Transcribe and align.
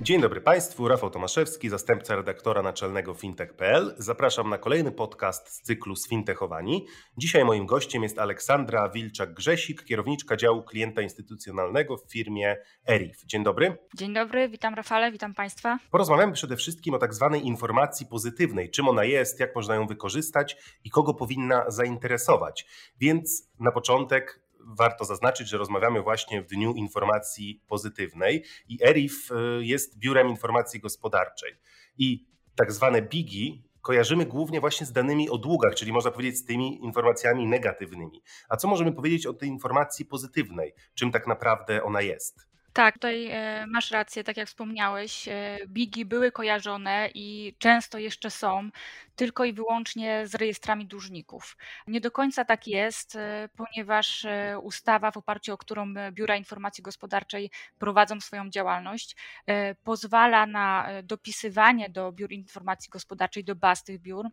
Dzień 0.00 0.20
dobry 0.20 0.40
Państwu, 0.40 0.88
Rafał 0.88 1.10
Tomaszewski, 1.10 1.68
zastępca 1.68 2.16
redaktora 2.16 2.62
naczelnego 2.62 3.14
fintech.pl. 3.14 3.94
Zapraszam 3.98 4.50
na 4.50 4.58
kolejny 4.58 4.92
podcast 4.92 5.48
z 5.48 5.62
cyklu 5.62 5.96
Sfintechowani. 5.96 6.86
Dzisiaj 7.16 7.44
moim 7.44 7.66
gościem 7.66 8.02
jest 8.02 8.18
Aleksandra 8.18 8.88
Wilczak-Grzesik, 8.88 9.84
kierowniczka 9.84 10.36
działu 10.36 10.62
klienta 10.62 11.02
instytucjonalnego 11.02 11.96
w 11.96 12.12
firmie 12.12 12.56
ERIF. 12.88 13.24
Dzień 13.24 13.44
dobry. 13.44 13.76
Dzień 13.96 14.14
dobry, 14.14 14.48
witam 14.48 14.74
Rafale, 14.74 15.12
witam 15.12 15.34
Państwa. 15.34 15.78
Porozmawiamy 15.90 16.32
przede 16.32 16.56
wszystkim 16.56 16.94
o 16.94 16.98
tak 16.98 17.14
zwanej 17.14 17.46
informacji 17.46 18.06
pozytywnej, 18.06 18.70
czym 18.70 18.88
ona 18.88 19.04
jest, 19.04 19.40
jak 19.40 19.54
można 19.54 19.74
ją 19.74 19.86
wykorzystać 19.86 20.56
i 20.84 20.90
kogo 20.90 21.14
powinna 21.14 21.70
zainteresować. 21.70 22.66
Więc 23.00 23.50
na 23.60 23.72
początek 23.72 24.47
warto 24.68 25.04
zaznaczyć, 25.04 25.48
że 25.48 25.58
rozmawiamy 25.58 26.02
właśnie 26.02 26.42
w 26.42 26.46
Dniu 26.46 26.74
Informacji 26.74 27.62
Pozytywnej 27.66 28.44
i 28.68 28.78
ERIF 28.84 29.30
y, 29.30 29.64
jest 29.64 29.98
biurem 29.98 30.28
informacji 30.28 30.80
gospodarczej. 30.80 31.52
I 31.98 32.28
tak 32.54 32.72
zwane 32.72 33.02
BIGI 33.02 33.68
kojarzymy 33.82 34.26
głównie 34.26 34.60
właśnie 34.60 34.86
z 34.86 34.92
danymi 34.92 35.30
o 35.30 35.38
długach, 35.38 35.74
czyli 35.74 35.92
można 35.92 36.10
powiedzieć 36.10 36.38
z 36.38 36.44
tymi 36.44 36.84
informacjami 36.84 37.46
negatywnymi. 37.46 38.22
A 38.48 38.56
co 38.56 38.68
możemy 38.68 38.92
powiedzieć 38.92 39.26
o 39.26 39.32
tej 39.32 39.48
informacji 39.48 40.04
pozytywnej? 40.04 40.74
Czym 40.94 41.12
tak 41.12 41.26
naprawdę 41.26 41.82
ona 41.82 42.00
jest? 42.00 42.47
Tak, 42.78 42.94
tutaj 42.94 43.26
e, 43.26 43.66
masz 43.66 43.90
rację, 43.90 44.24
tak 44.24 44.36
jak 44.36 44.48
wspomniałeś, 44.48 45.28
e, 45.28 45.58
bigi 45.66 46.04
były 46.04 46.32
kojarzone 46.32 47.08
i 47.14 47.54
często 47.58 47.98
jeszcze 47.98 48.30
są 48.30 48.70
tylko 49.16 49.44
i 49.44 49.52
wyłącznie 49.52 50.26
z 50.26 50.34
rejestrami 50.34 50.86
dłużników. 50.86 51.56
Nie 51.86 52.00
do 52.00 52.10
końca 52.10 52.44
tak 52.44 52.66
jest, 52.66 53.16
e, 53.16 53.48
ponieważ 53.56 54.26
ustawa, 54.62 55.10
w 55.10 55.16
oparciu 55.16 55.52
o 55.52 55.58
którą 55.58 55.94
biura 56.12 56.36
informacji 56.36 56.82
gospodarczej 56.82 57.50
prowadzą 57.78 58.20
swoją 58.20 58.50
działalność, 58.50 59.16
pozwala 59.84 60.46
na 60.46 60.88
dopisywanie 61.02 61.90
do 61.90 62.12
biur 62.12 62.32
informacji 62.32 62.90
gospodarczej, 62.90 63.44
do 63.44 63.54
baz 63.56 63.84
tych 63.84 64.00
biur 64.00 64.26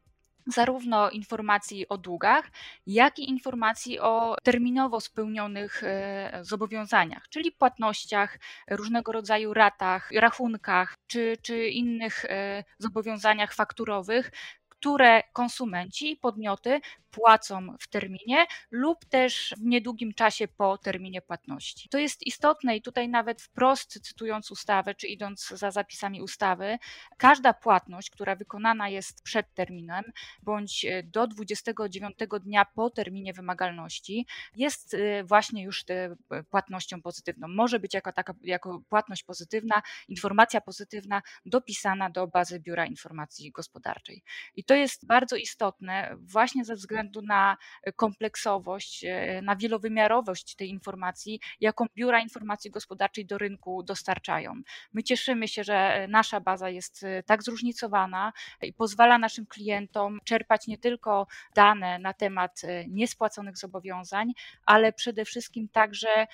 zarówno 0.46 1.10
informacji 1.10 1.88
o 1.90 1.98
długach, 1.98 2.52
jak 2.88 3.20
i 3.20 3.30
informacji 3.30 4.00
o 4.00 4.36
terminowo 4.44 5.02
spełnionych 5.02 5.84
e, 5.84 6.40
zobowiązaniach, 6.42 7.30
czyli 7.30 7.52
płatnościach, 7.52 8.40
różnego 8.70 9.12
rodzaju 9.12 9.54
ratach, 9.54 10.12
rachunkach 10.12 10.96
czy, 11.08 11.38
czy 11.42 11.68
innych 11.68 12.26
e, 12.26 12.64
zobowiązaniach 12.80 13.54
fakturowych, 13.54 14.32
które 14.86 15.24
konsumenci 15.34 16.12
i 16.12 16.16
podmioty 16.16 16.82
płacą 17.16 17.76
w 17.80 17.88
terminie 17.88 18.46
lub 18.72 19.06
też 19.06 19.56
w 19.58 19.66
niedługim 19.66 20.14
czasie 20.14 20.48
po 20.48 20.78
terminie 20.78 21.22
płatności. 21.22 21.90
To 21.90 21.98
jest 21.98 22.28
istotne 22.28 22.78
i 22.78 22.82
tutaj 22.82 23.10
nawet 23.10 23.42
wprost 23.42 24.08
cytując 24.08 24.52
ustawę, 24.52 24.96
czy 24.96 25.08
idąc 25.08 25.48
za 25.48 25.72
zapisami 25.72 26.22
ustawy, 26.22 26.78
każda 27.18 27.54
płatność, 27.54 28.10
która 28.10 28.36
wykonana 28.36 28.90
jest 28.90 29.24
przed 29.24 29.54
terminem 29.54 30.04
bądź 30.44 30.86
e, 30.86 31.04
do 31.04 31.28
29 31.28 32.16
dnia 32.42 32.66
po 32.66 32.90
terminie 32.90 33.34
wymagalności, 33.34 34.28
jest 34.56 34.94
e, 34.94 35.24
właśnie 35.24 35.64
już 35.64 35.84
e, 35.90 36.44
płatnością 36.44 37.02
pozytywną. 37.02 37.48
Może 37.48 37.80
być 37.80 37.94
jako, 37.94 38.12
taka, 38.12 38.34
jako 38.42 38.82
płatność 38.90 39.24
pozytywna, 39.24 39.82
informacja 40.08 40.62
pozytywna 40.62 41.22
dopisana 41.46 42.10
do 42.10 42.28
bazy 42.28 42.60
Biura 42.60 42.86
Informacji 42.86 43.52
Gospodarczej. 43.52 44.24
I 44.56 44.64
to 44.64 44.75
jest 44.76 45.08
bardzo 45.08 45.36
istotne 45.36 46.16
właśnie 46.20 46.66
ze 46.66 46.76
względu 46.76 47.22
na 47.22 47.58
e, 47.84 47.92
kompleksowość, 47.92 49.06
e, 49.06 49.42
na 49.42 49.56
wielowymiarowość 49.56 50.56
tej 50.56 50.70
informacji, 50.70 51.40
jaką 51.62 51.86
biura 51.96 52.20
informacji 52.20 52.72
gospodarczej 52.72 53.26
do 53.26 53.38
rynku 53.38 53.84
dostarczają. 53.84 54.54
My 54.94 55.04
cieszymy 55.04 55.48
się, 55.48 55.64
że 55.64 55.76
e, 55.76 56.08
nasza 56.08 56.40
baza 56.40 56.70
jest 56.70 57.06
tak 57.26 57.44
zróżnicowana 57.44 58.34
i 58.62 58.74
pozwala 58.74 59.18
naszym 59.18 59.46
klientom 59.46 60.20
czerpać 60.24 60.68
nie 60.68 60.78
tylko 60.78 61.28
dane 61.56 62.00
na 62.00 62.14
temat 62.14 62.62
niespłaconych 62.88 63.58
zobowiązań, 63.58 64.32
ale 64.66 64.94
przede 64.94 65.26
wszystkim 65.26 65.70
także 65.70 66.28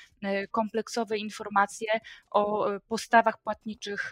kompleksowe 0.52 1.18
informacje 1.18 2.00
o 2.32 2.68
postawach 2.88 3.38
płatniczych 3.38 4.12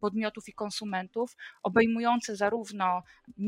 podmiotów 0.00 0.48
i 0.48 0.52
konsumentów, 0.52 1.36
obejmujące 1.62 2.36
zarówno 2.36 3.02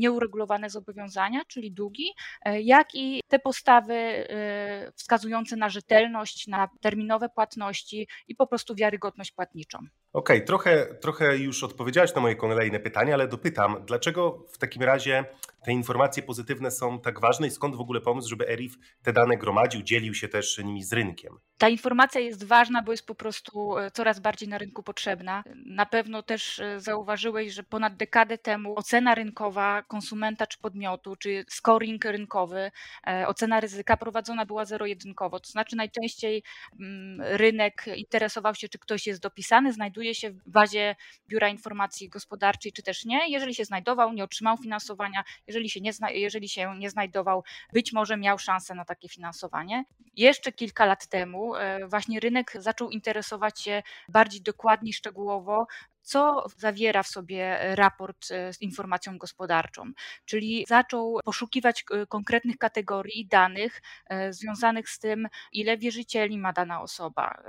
nieuregulowane 0.09 0.69
zobowiązania, 0.69 1.41
czyli 1.47 1.71
długi, 1.71 2.13
E, 2.45 2.61
jak 2.61 2.95
i 2.95 3.21
te 3.27 3.39
postawy 3.39 3.93
e, 3.93 4.91
wskazujące 4.95 5.55
na 5.55 5.69
rzetelność, 5.69 6.47
na 6.47 6.69
terminowe 6.81 7.29
płatności 7.29 8.07
i 8.27 8.35
po 8.35 8.47
prostu 8.47 8.75
wiarygodność 8.75 9.31
płatniczą. 9.31 9.79
Okej, 10.13 10.37
okay, 10.37 10.47
trochę, 10.47 10.95
trochę 11.01 11.37
już 11.37 11.63
odpowiedziałeś 11.63 12.15
na 12.15 12.21
moje 12.21 12.35
kolejne 12.35 12.79
pytanie, 12.79 13.13
ale 13.13 13.27
dopytam, 13.27 13.85
dlaczego 13.85 14.45
w 14.51 14.57
takim 14.57 14.83
razie 14.83 15.25
te 15.65 15.71
informacje 15.71 16.23
pozytywne 16.23 16.71
są 16.71 16.99
tak 16.99 17.19
ważne 17.19 17.47
i 17.47 17.51
skąd 17.51 17.75
w 17.75 17.81
ogóle 17.81 18.01
pomysł, 18.01 18.29
żeby 18.29 18.49
ERIF 18.49 18.77
te 19.03 19.13
dane 19.13 19.37
gromadził, 19.37 19.81
dzielił 19.81 20.13
się 20.13 20.27
też 20.27 20.57
nimi 20.57 20.83
z 20.83 20.93
rynkiem? 20.93 21.37
Ta 21.57 21.69
informacja 21.69 22.21
jest 22.21 22.43
ważna, 22.43 22.81
bo 22.81 22.91
jest 22.91 23.05
po 23.05 23.15
prostu 23.15 23.77
e, 23.77 23.91
coraz 23.91 24.19
bardziej 24.19 24.49
na 24.49 24.57
rynku 24.57 24.83
potrzebna. 24.83 25.43
Na 25.65 25.85
pewno 25.85 26.23
też 26.23 26.59
e, 26.59 26.79
zauważyłeś, 26.79 27.53
że 27.53 27.63
ponad 27.63 27.95
dekadę 27.95 28.37
temu 28.37 28.73
ocena 28.77 29.15
rynkowa 29.15 29.83
konsumenta 29.83 30.47
czy 30.47 30.57
podmiotu, 30.59 31.15
czy 31.15 31.45
scoring 31.49 32.05
rynkowy, 32.05 32.71
e, 33.07 33.27
ocena 33.27 33.59
ryzyka 33.59 33.97
prowadzona 33.97 34.45
była 34.45 34.65
zero-jedynkowo. 34.65 35.39
To 35.39 35.49
znaczy 35.49 35.75
najczęściej 35.75 36.43
mm, 36.79 37.21
rynek 37.21 37.85
interesował 37.95 38.55
się, 38.55 38.69
czy 38.69 38.79
ktoś 38.79 39.07
jest 39.07 39.21
dopisany, 39.21 39.73
znajduje 39.73 39.98
się 40.15 40.31
w 40.31 40.49
bazie 40.49 40.95
Biura 41.27 41.49
Informacji 41.49 42.09
Gospodarczej, 42.09 42.71
czy 42.71 42.83
też 42.83 43.05
nie. 43.05 43.29
Jeżeli 43.29 43.55
się 43.55 43.65
znajdował, 43.65 44.13
nie 44.13 44.23
otrzymał 44.23 44.57
finansowania, 44.57 45.23
jeżeli 45.47 45.69
się 45.69 45.81
nie, 45.81 45.93
zna, 45.93 46.11
jeżeli 46.11 46.49
się 46.49 46.75
nie 46.77 46.89
znajdował, 46.89 47.43
być 47.73 47.93
może 47.93 48.17
miał 48.17 48.39
szansę 48.39 48.75
na 48.75 48.85
takie 48.85 49.09
finansowanie. 49.09 49.83
Jeszcze 50.15 50.51
kilka 50.51 50.85
lat 50.85 51.07
temu 51.07 51.55
e, 51.55 51.87
właśnie 51.87 52.19
rynek 52.19 52.51
zaczął 52.55 52.89
interesować 52.89 53.61
się 53.61 53.83
bardziej 54.09 54.41
dokładnie, 54.41 54.93
szczegółowo 54.93 55.67
co 56.09 56.45
zawiera 56.57 57.03
w 57.03 57.07
sobie 57.07 57.57
raport 57.75 58.31
e, 58.31 58.53
z 58.53 58.61
informacją 58.61 59.17
gospodarczą. 59.17 59.91
Czyli 60.25 60.65
zaczął 60.67 61.19
poszukiwać 61.25 61.85
e, 61.91 62.05
konkretnych 62.05 62.57
kategorii 62.57 63.27
danych 63.27 63.81
e, 64.05 64.33
związanych 64.33 64.89
z 64.89 64.99
tym, 64.99 65.27
ile 65.51 65.77
wierzycieli 65.77 66.37
ma 66.37 66.53
dana 66.53 66.81
osoba, 66.81 67.43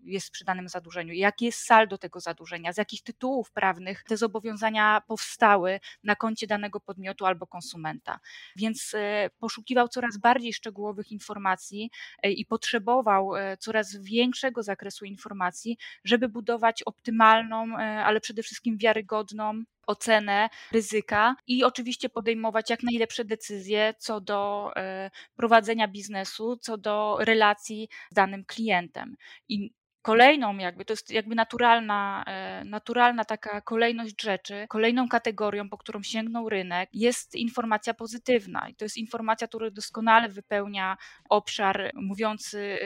jest 0.00 0.30
przy 0.30 0.44
danym 0.44 0.68
zadłużeniu, 0.68 1.12
jakie 1.14 1.46
jest 1.46 1.66
saldo 1.66 1.98
tego 1.98 2.20
zadłużenia, 2.20 2.72
z 2.72 2.76
jakich 2.76 3.02
tytułów 3.02 3.50
prawnych 3.52 4.04
te 4.04 4.16
zobowiązania 4.16 5.02
powstały 5.06 5.80
na 6.04 6.16
koncie 6.16 6.46
danego 6.46 6.80
podmiotu 6.80 7.26
albo 7.26 7.46
konsumenta. 7.46 8.18
Więc 8.56 8.96
poszukiwał 9.38 9.88
coraz 9.88 10.18
bardziej 10.18 10.52
szczegółowych 10.52 11.12
informacji 11.12 11.90
i 12.22 12.46
potrzebował 12.46 13.32
coraz 13.58 13.96
większego 13.96 14.62
zakresu 14.62 15.04
informacji, 15.04 15.78
żeby 16.04 16.28
budować 16.28 16.82
optymalną 16.82 17.76
ale 17.96 18.20
przede 18.20 18.42
wszystkim 18.42 18.78
wiarygodną 18.78 19.62
ocenę 19.86 20.48
ryzyka 20.72 21.36
i 21.46 21.64
oczywiście 21.64 22.08
podejmować 22.08 22.70
jak 22.70 22.82
najlepsze 22.82 23.24
decyzje 23.24 23.94
co 23.98 24.20
do 24.20 24.70
e, 24.76 25.10
prowadzenia 25.36 25.88
biznesu, 25.88 26.56
co 26.56 26.78
do 26.78 27.16
relacji 27.20 27.88
z 28.10 28.14
danym 28.14 28.44
klientem. 28.44 29.16
I 29.48 29.70
Kolejną 30.04 30.56
jakby, 30.56 30.84
to 30.84 30.92
jest 30.92 31.10
jakby 31.10 31.34
naturalna, 31.34 32.24
e, 32.26 32.64
naturalna 32.64 33.24
taka 33.24 33.60
kolejność 33.60 34.22
rzeczy, 34.22 34.66
kolejną 34.68 35.08
kategorią, 35.08 35.68
po 35.68 35.78
którą 35.78 36.02
sięgnął 36.02 36.48
rynek, 36.48 36.90
jest 36.92 37.34
informacja 37.34 37.94
pozytywna. 37.94 38.68
I 38.68 38.74
to 38.74 38.84
jest 38.84 38.96
informacja, 38.96 39.48
która 39.48 39.70
doskonale 39.70 40.28
wypełnia 40.28 40.96
obszar 41.28 41.90
mówiący 41.94 42.78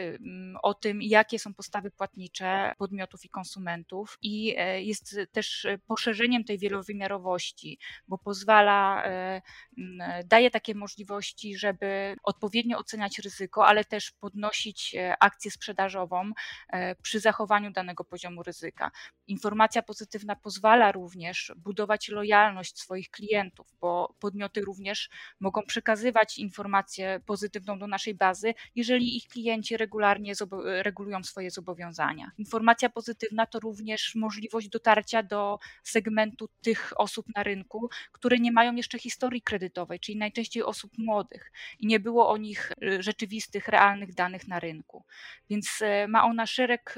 o 0.62 0.74
tym, 0.74 1.02
jakie 1.02 1.38
są 1.38 1.54
postawy 1.54 1.90
płatnicze 1.90 2.74
podmiotów 2.78 3.24
i 3.24 3.28
konsumentów. 3.28 4.18
I 4.22 4.54
e, 4.58 4.82
jest 4.82 5.16
też 5.32 5.66
poszerzeniem 5.86 6.44
tej 6.44 6.58
wielowymiarowości, 6.58 7.78
bo 8.08 8.18
pozwala, 8.18 9.04
e, 9.04 9.42
daje 10.24 10.50
takie 10.50 10.74
możliwości, 10.74 11.56
żeby 11.56 12.16
odpowiednio 12.22 12.78
oceniać 12.78 13.18
ryzyko, 13.18 13.66
ale 13.66 13.84
też 13.84 14.10
podnosić 14.10 14.96
akcję 15.20 15.50
sprzedażową 15.50 16.32
przy 17.08 17.20
zachowaniu 17.20 17.70
danego 17.70 18.04
poziomu 18.04 18.42
ryzyka. 18.42 18.90
Informacja 19.26 19.82
pozytywna 19.82 20.36
pozwala 20.36 20.92
również 20.92 21.52
budować 21.56 22.08
lojalność 22.08 22.78
swoich 22.78 23.10
klientów, 23.10 23.66
bo 23.80 24.14
podmioty 24.18 24.60
również 24.60 25.08
mogą 25.40 25.62
przekazywać 25.62 26.38
informację 26.38 27.20
pozytywną 27.26 27.78
do 27.78 27.86
naszej 27.86 28.14
bazy, 28.14 28.54
jeżeli 28.74 29.16
ich 29.16 29.28
klienci 29.28 29.76
regularnie 29.76 30.32
regulują 30.62 31.24
swoje 31.24 31.50
zobowiązania. 31.50 32.30
Informacja 32.38 32.88
pozytywna 32.88 33.46
to 33.46 33.60
również 33.60 34.14
możliwość 34.14 34.68
dotarcia 34.68 35.22
do 35.22 35.58
segmentu 35.82 36.48
tych 36.62 36.92
osób 36.96 37.26
na 37.36 37.42
rynku, 37.42 37.88
które 38.12 38.38
nie 38.38 38.52
mają 38.52 38.74
jeszcze 38.74 38.98
historii 38.98 39.42
kredytowej, 39.42 40.00
czyli 40.00 40.18
najczęściej 40.18 40.62
osób 40.62 40.92
młodych 40.98 41.52
i 41.78 41.86
nie 41.86 42.00
było 42.00 42.30
o 42.30 42.36
nich 42.36 42.72
y, 42.82 43.02
rzeczywistych, 43.02 43.68
realnych 43.68 44.14
danych 44.14 44.48
na 44.48 44.60
rynku. 44.60 45.04
Więc 45.50 45.78
e, 45.82 46.08
ma 46.08 46.24
ona 46.24 46.46
szereg, 46.46 46.97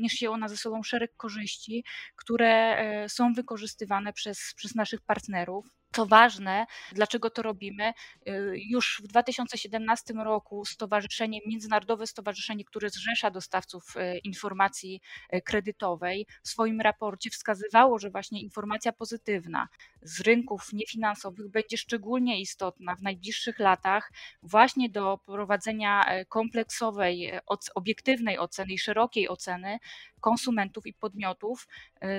niesie 0.00 0.30
ona 0.30 0.48
ze 0.48 0.56
sobą 0.56 0.82
szereg 0.82 1.16
korzyści, 1.16 1.84
które 2.16 2.78
e, 2.78 3.08
są 3.08 3.32
wykorzystywane 3.32 4.12
przez, 4.12 4.38
przez 4.56 4.74
naszych 4.74 5.02
partnerów. 5.02 5.66
Co 5.96 6.06
ważne, 6.06 6.66
dlaczego 6.92 7.30
to 7.30 7.42
robimy? 7.42 7.92
Y, 8.28 8.52
już 8.54 9.00
w 9.04 9.06
2017 9.06 10.14
roku 10.14 10.64
stowarzyszenie, 10.64 11.40
Międzynarodowe 11.46 12.06
Stowarzyszenie, 12.06 12.64
które 12.64 12.90
zrzesza 12.90 13.30
dostawców 13.30 13.96
y, 13.96 14.18
informacji 14.18 15.00
y, 15.34 15.40
kredytowej, 15.42 16.26
w 16.42 16.48
swoim 16.48 16.80
raporcie 16.80 17.30
wskazywało, 17.30 17.98
że 17.98 18.10
właśnie 18.10 18.42
informacja 18.42 18.92
pozytywna 18.92 19.68
z 20.02 20.20
rynków 20.20 20.72
niefinansowych 20.72 21.48
będzie 21.48 21.78
szczególnie 21.78 22.40
istotna 22.40 22.96
w 22.96 23.02
najbliższych 23.02 23.58
latach 23.58 24.12
właśnie 24.42 24.88
do 24.88 25.18
prowadzenia 25.18 26.24
kompleksowej, 26.28 27.32
obiektywnej 27.74 28.38
oceny 28.38 28.72
i 28.72 28.78
szerokiej 28.78 29.28
oceny 29.28 29.78
konsumentów 30.20 30.86
i 30.86 30.94
podmiotów, 30.94 31.68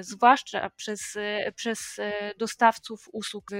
zwłaszcza 0.01 0.69
przez, 0.69 1.17
przez 1.55 1.99
dostawców 2.37 3.09
usług 3.11 3.51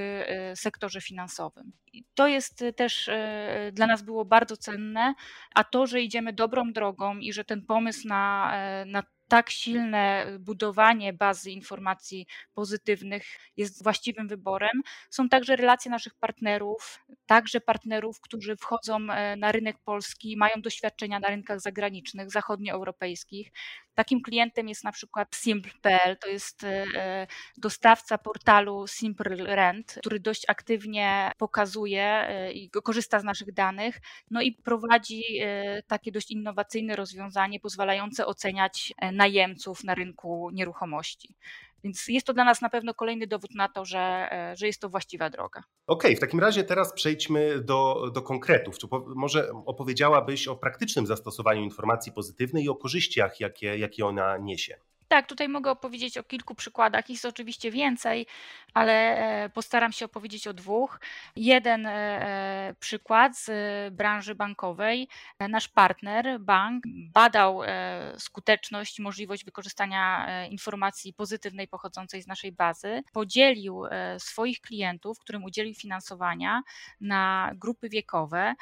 sektorze 0.56 1.02
finansowym. 1.02 1.72
I 1.94 2.04
to 2.14 2.28
jest 2.28 2.64
też 2.76 3.10
dla 3.72 3.88
nas 3.88 4.02
było 4.02 4.26
bardzo 4.26 4.58
cenne, 4.58 5.14
a 5.56 5.64
to, 5.64 5.88
że 5.88 6.02
idziemy 6.02 6.34
dobrą 6.34 6.74
drogą 6.74 7.18
i 7.18 7.34
że 7.34 7.46
ten 7.46 7.66
pomysł 7.66 8.08
na, 8.08 8.54
na 8.86 9.04
tak 9.28 9.50
silne 9.50 10.26
budowanie 10.40 11.14
bazy 11.14 11.52
informacji 11.52 12.28
pozytywnych 12.54 13.26
jest 13.58 13.84
właściwym 13.84 14.28
wyborem. 14.28 14.82
Są 15.10 15.30
także 15.30 15.56
relacje 15.56 15.92
naszych 15.92 16.16
partnerów, 16.16 17.00
także 17.26 17.62
partnerów, 17.62 18.22
którzy 18.22 18.56
wchodzą 18.56 19.00
na 19.38 19.52
rynek 19.52 19.78
polski, 19.80 20.38
mają 20.38 20.62
doświadczenia 20.62 21.20
na 21.20 21.28
rynkach 21.28 21.60
zagranicznych, 21.60 22.32
zachodnioeuropejskich. 22.32 23.52
Takim 23.98 24.22
klientem 24.22 24.70
jest 24.70 24.84
na 24.84 24.92
przykład 24.92 25.36
Simple.pl, 25.36 26.18
to 26.18 26.28
jest 26.28 26.64
e, 26.64 26.86
e, 26.96 27.28
dostawca 27.58 28.18
portalu 28.18 28.88
Simple 28.88 29.56
Rent, 29.56 29.96
który 30.00 30.20
dość 30.20 30.44
aktywnie 30.48 31.32
pokazuje 31.38 32.04
e, 32.04 32.52
i 32.52 32.70
korzysta 32.70 33.20
z 33.20 33.24
naszych 33.24 33.54
danych, 33.54 34.00
no 34.32 34.42
i 34.42 34.52
prowadzi 34.52 35.24
takie 35.88 36.12
dość 36.12 36.32
innowacyjne 36.32 36.96
rozwiązanie 36.96 37.60
pozwalające 37.60 38.26
oceniać 38.26 38.94
najemców 39.18 39.84
na 39.84 39.96
rynku 39.96 40.50
nieruchomości. 40.54 41.36
Więc 41.84 42.08
jest 42.08 42.28
to 42.28 42.34
dla 42.34 42.44
nas 42.44 42.62
na 42.62 42.70
pewno 42.70 42.94
kolejny 42.94 43.28
dowód 43.28 43.56
na 43.56 43.68
to, 43.68 43.86
że, 43.86 44.28
e, 44.32 44.56
że 44.56 44.68
jest 44.68 44.82
to 44.82 44.90
właściwa 44.90 45.30
droga. 45.30 45.64
Okej, 45.88 46.12
okay, 46.12 46.16
w 46.16 46.20
takim 46.20 46.40
razie 46.40 46.64
teraz 46.64 46.94
przejdźmy 46.94 47.62
do, 47.62 48.12
do 48.14 48.22
konkretów. 48.22 48.78
Czy 48.78 48.88
po, 48.88 49.06
może 49.16 49.52
opowiedziałabyś 49.66 50.48
o 50.48 50.56
praktycznym 50.56 51.08
zastosowaniu 51.08 51.62
informacji 51.62 52.12
pozytywnej 52.12 52.64
i 52.64 52.70
o 52.70 52.76
korzyściach, 52.76 53.40
jakie, 53.40 53.78
jakie 53.78 54.06
ona 54.06 54.38
niesie? 54.38 54.78
Tak, 55.08 55.28
tutaj 55.28 55.50
mogę 55.50 55.72
opowiedzieć 55.72 56.18
o 56.18 56.24
kilku 56.24 56.56
przykładach. 56.56 57.10
Jest 57.10 57.26
oczywiście 57.26 57.72
więcej, 57.72 58.26
ale 58.74 58.94
e, 59.44 59.50
postaram 59.50 59.92
się 59.92 60.06
opowiedzieć 60.06 60.48
o 60.48 60.54
dwóch. 60.54 61.00
Jeden 61.36 61.86
e, 61.86 61.92
e, 61.92 62.76
przykład 62.80 63.38
z 63.38 63.50
branży 63.94 64.36
bankowej. 64.36 65.08
Nasz 65.40 65.68
partner, 65.68 66.40
bank, 66.40 66.84
badał 67.14 67.62
skuteczność, 68.18 69.00
możliwość 69.00 69.46
wykorzystania 69.46 70.28
informacji 70.48 71.14
pozytywnej 71.14 71.68
pochodzącej 71.68 72.22
z 72.22 72.28
naszej 72.28 72.52
bazy. 72.52 73.04
Podzielił 73.14 73.84
swoich 74.18 74.62
klientów, 74.62 75.20
którym 75.20 75.44
udzielił 75.44 75.74
finansowania, 75.74 76.62
na 77.02 77.52
grupy 77.56 77.90
wiekowe. 77.90 78.56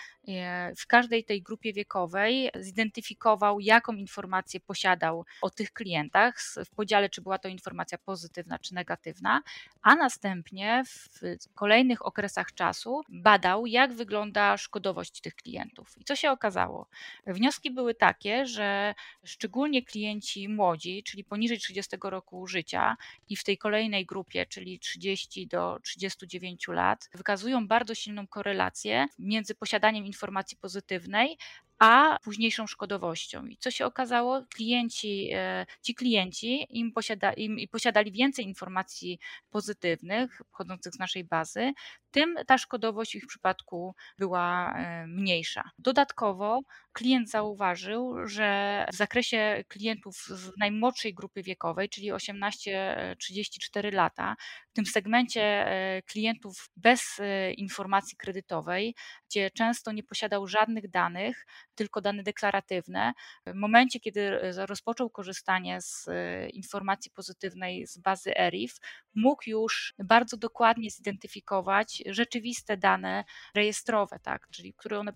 W 0.77 0.87
każdej 0.87 1.23
tej 1.23 1.41
grupie 1.41 1.73
wiekowej 1.73 2.49
zidentyfikował, 2.59 3.59
jaką 3.59 3.93
informację 3.93 4.59
posiadał 4.59 5.25
o 5.41 5.49
tych 5.49 5.73
klientach 5.73 6.34
w 6.65 6.69
podziale, 6.75 7.09
czy 7.09 7.21
była 7.21 7.37
to 7.37 7.47
informacja 7.47 7.97
pozytywna 7.97 8.59
czy 8.59 8.73
negatywna, 8.73 9.41
a 9.81 9.95
następnie 9.95 10.83
w 10.85 11.53
kolejnych 11.53 12.05
okresach 12.05 12.53
czasu 12.53 13.01
badał, 13.09 13.65
jak 13.65 13.93
wygląda 13.93 14.57
szkodowość 14.57 15.21
tych 15.21 15.35
klientów. 15.35 15.97
I 15.97 16.03
co 16.03 16.15
się 16.15 16.31
okazało? 16.31 16.87
Wnioski 17.27 17.71
były 17.71 17.95
takie, 17.95 18.45
że 18.45 18.95
szczególnie 19.23 19.83
klienci 19.85 20.49
młodzi, 20.49 21.03
czyli 21.03 21.23
poniżej 21.23 21.59
30 21.59 21.97
roku 22.03 22.47
życia 22.47 22.97
i 23.29 23.35
w 23.35 23.43
tej 23.43 23.57
kolejnej 23.57 24.05
grupie, 24.05 24.45
czyli 24.45 24.79
30 24.79 25.47
do 25.47 25.79
39 25.83 26.67
lat, 26.67 27.09
wykazują 27.13 27.67
bardzo 27.67 27.95
silną 27.95 28.27
korelację 28.27 29.07
między 29.19 29.55
posiadaniem 29.55 30.05
informacji 30.05 30.57
pozytywnej, 30.57 31.37
a 31.79 32.19
późniejszą 32.23 32.67
szkodowością. 32.67 33.45
I 33.45 33.57
co 33.57 33.71
się 33.71 33.85
okazało? 33.85 34.43
Klienci, 34.55 35.29
e, 35.33 35.65
ci 35.81 35.95
klienci 35.95 36.67
im, 36.69 36.91
posiada, 36.93 37.33
im 37.33 37.57
posiadali 37.71 38.11
więcej 38.11 38.45
informacji 38.45 39.19
pozytywnych 39.49 40.41
pochodzących 40.51 40.93
z 40.93 40.99
naszej 40.99 41.23
bazy, 41.23 41.73
tym 42.15 42.35
ta 42.47 42.57
szkodowość 42.57 43.11
w 43.11 43.15
ich 43.15 43.27
przypadku 43.27 43.95
była 44.17 44.73
e, 44.73 45.07
mniejsza. 45.07 45.69
Dodatkowo 45.79 46.61
klient 46.93 47.29
zauważył, 47.29 48.27
że 48.27 48.85
w 48.93 48.95
zakresie 48.95 49.63
klientów 49.67 50.15
z 50.15 50.51
najmłodszej 50.59 51.13
grupy 51.13 51.43
wiekowej, 51.43 51.89
czyli 51.89 52.11
18-34 52.11 53.93
lata, 53.93 54.35
w 54.69 54.73
tym 54.73 54.85
segmencie 54.85 55.41
e, 55.41 56.01
klientów 56.01 56.69
bez 56.75 57.19
e, 57.19 57.53
informacji 57.53 58.17
kredytowej, 58.17 58.95
gdzie 59.29 59.51
często 59.51 59.91
nie 59.91 60.03
posiadał 60.03 60.47
żadnych 60.47 60.89
danych, 60.89 61.45
tylko 61.75 62.01
dane 62.01 62.23
deklaratywne, 62.23 63.13
w 63.45 63.53
momencie, 63.53 63.99
kiedy 63.99 64.39
rozpoczął 64.55 65.09
korzystanie 65.09 65.81
z 65.81 66.09
informacji 66.53 67.11
pozytywnej 67.11 67.87
z 67.87 67.97
bazy 67.97 68.37
ERIF, 68.37 68.79
mógł 69.15 69.49
już 69.49 69.93
bardzo 69.99 70.37
dokładnie 70.37 70.89
zidentyfikować 70.89 72.03
rzeczywiste 72.05 72.77
dane 72.77 73.23
rejestrowe, 73.55 74.19
tak, 74.19 74.47
czyli 74.51 74.73
które 74.73 74.99
one, 74.99 75.13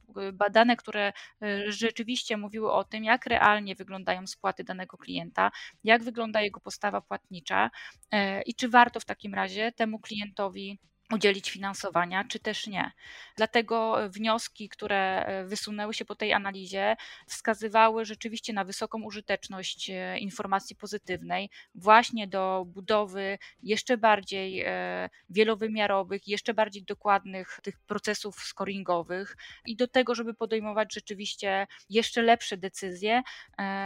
dane, 0.52 0.76
które 0.76 1.14
e, 1.42 1.72
rzeczywiście 1.72 2.38
mówiły 2.38 2.72
o 2.72 2.84
tym, 2.84 3.04
jak 3.04 3.26
realnie 3.26 3.76
wyglądają 3.76 4.28
spłaty 4.28 4.64
danego 4.64 4.98
klienta, 4.98 5.52
jak 5.84 6.04
wygląda 6.04 6.42
jego 6.42 6.60
postawa 6.60 7.02
płatnicza 7.02 7.70
e, 8.12 8.42
i 8.42 8.56
czy 8.56 8.70
warto 8.70 9.00
w 9.00 9.06
takim 9.06 9.34
razie 9.34 9.72
temu 9.72 10.00
klientowi 10.00 10.80
udzielić 11.14 11.52
finansowania, 11.52 12.24
czy 12.24 12.40
też 12.40 12.68
nie. 12.68 12.92
Dlatego 13.36 13.98
wnioski, 14.10 14.70
które 14.70 15.26
e, 15.26 15.46
wysunęły 15.46 15.94
się 15.94 16.06
po 16.06 16.16
tej 16.16 16.34
analizie, 16.34 16.96
wskazywały 17.28 18.06
rzeczywiście 18.06 18.54
na 18.54 18.64
wysoką 18.64 19.04
użyteczność 19.04 19.90
e, 19.90 20.18
informacji 20.20 20.76
pozytywnej, 20.76 21.50
właśnie 21.76 22.28
do 22.28 22.66
budowy 22.68 23.38
jeszcze 23.64 23.98
bardziej 23.98 24.62
e, 24.66 25.10
wielowymiarowych, 25.30 26.28
jeszcze 26.28 26.54
bardziej 26.54 26.84
dokładnych 26.84 27.60
tych 27.64 27.80
procesów 27.80 28.36
scoringowych 28.36 29.38
i 29.66 29.76
do 29.76 29.88
tego, 29.88 30.16
żeby 30.16 30.34
podejmować 30.34 30.94
rzeczywiście 30.94 31.68
jeszcze 31.90 32.22
lepsze 32.22 32.58
decyzje 32.58 33.22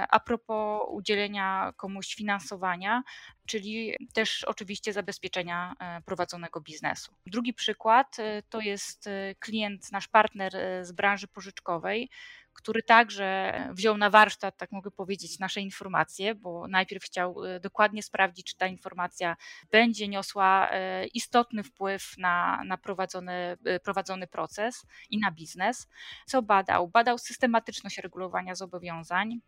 a 0.10 0.20
propos 0.20 0.82
udzielenia 0.92 1.74
komuś 1.78 2.16
finansowania, 2.16 3.04
czyli 3.48 3.96
też 4.14 4.44
oczywiście 4.44 4.94
zabezpieczenia 4.94 5.74
e, 5.80 6.02
prowadzonego 6.02 6.62
biznesu. 6.62 7.12
Drugi 7.26 7.54
przykład 7.54 8.20
e, 8.20 8.42
to 8.50 8.62
jest 8.62 9.08
e, 9.08 9.36
klient, 9.40 9.92
nasz 9.92 10.08
partner 10.08 10.54
z 10.82 10.92
branży 10.92 11.28
pożyczkowej, 11.28 12.10
który 12.54 12.84
także 12.84 13.54
wziął 13.74 13.98
na 13.98 14.10
warsztat, 14.10 14.58
tak 14.58 14.72
mogę 14.72 14.92
powiedzieć, 14.92 15.40
nasze 15.40 15.62
informacje, 15.62 16.36
bo 16.36 16.68
najpierw 16.68 17.04
chciał 17.04 17.36
dokładnie 17.62 18.04
sprawdzić, 18.04 18.46
czy 18.46 18.58
ta 18.58 18.68
informacja 18.68 19.36
będzie 19.72 20.08
niosła 20.08 20.70
istotny 21.14 21.64
wpływ 21.64 22.18
na, 22.18 22.64
na 22.66 22.78
prowadzony, 22.78 23.58
prowadzony 23.84 24.28
proces 24.28 24.86
i 25.10 25.20
na 25.20 25.32
biznes. 25.32 25.90
Co 26.26 26.42
badał? 26.42 26.88
Badał 26.88 27.18
systematyczność 27.18 27.98
regulowania 27.98 28.56
zobowiązań, 28.56 29.40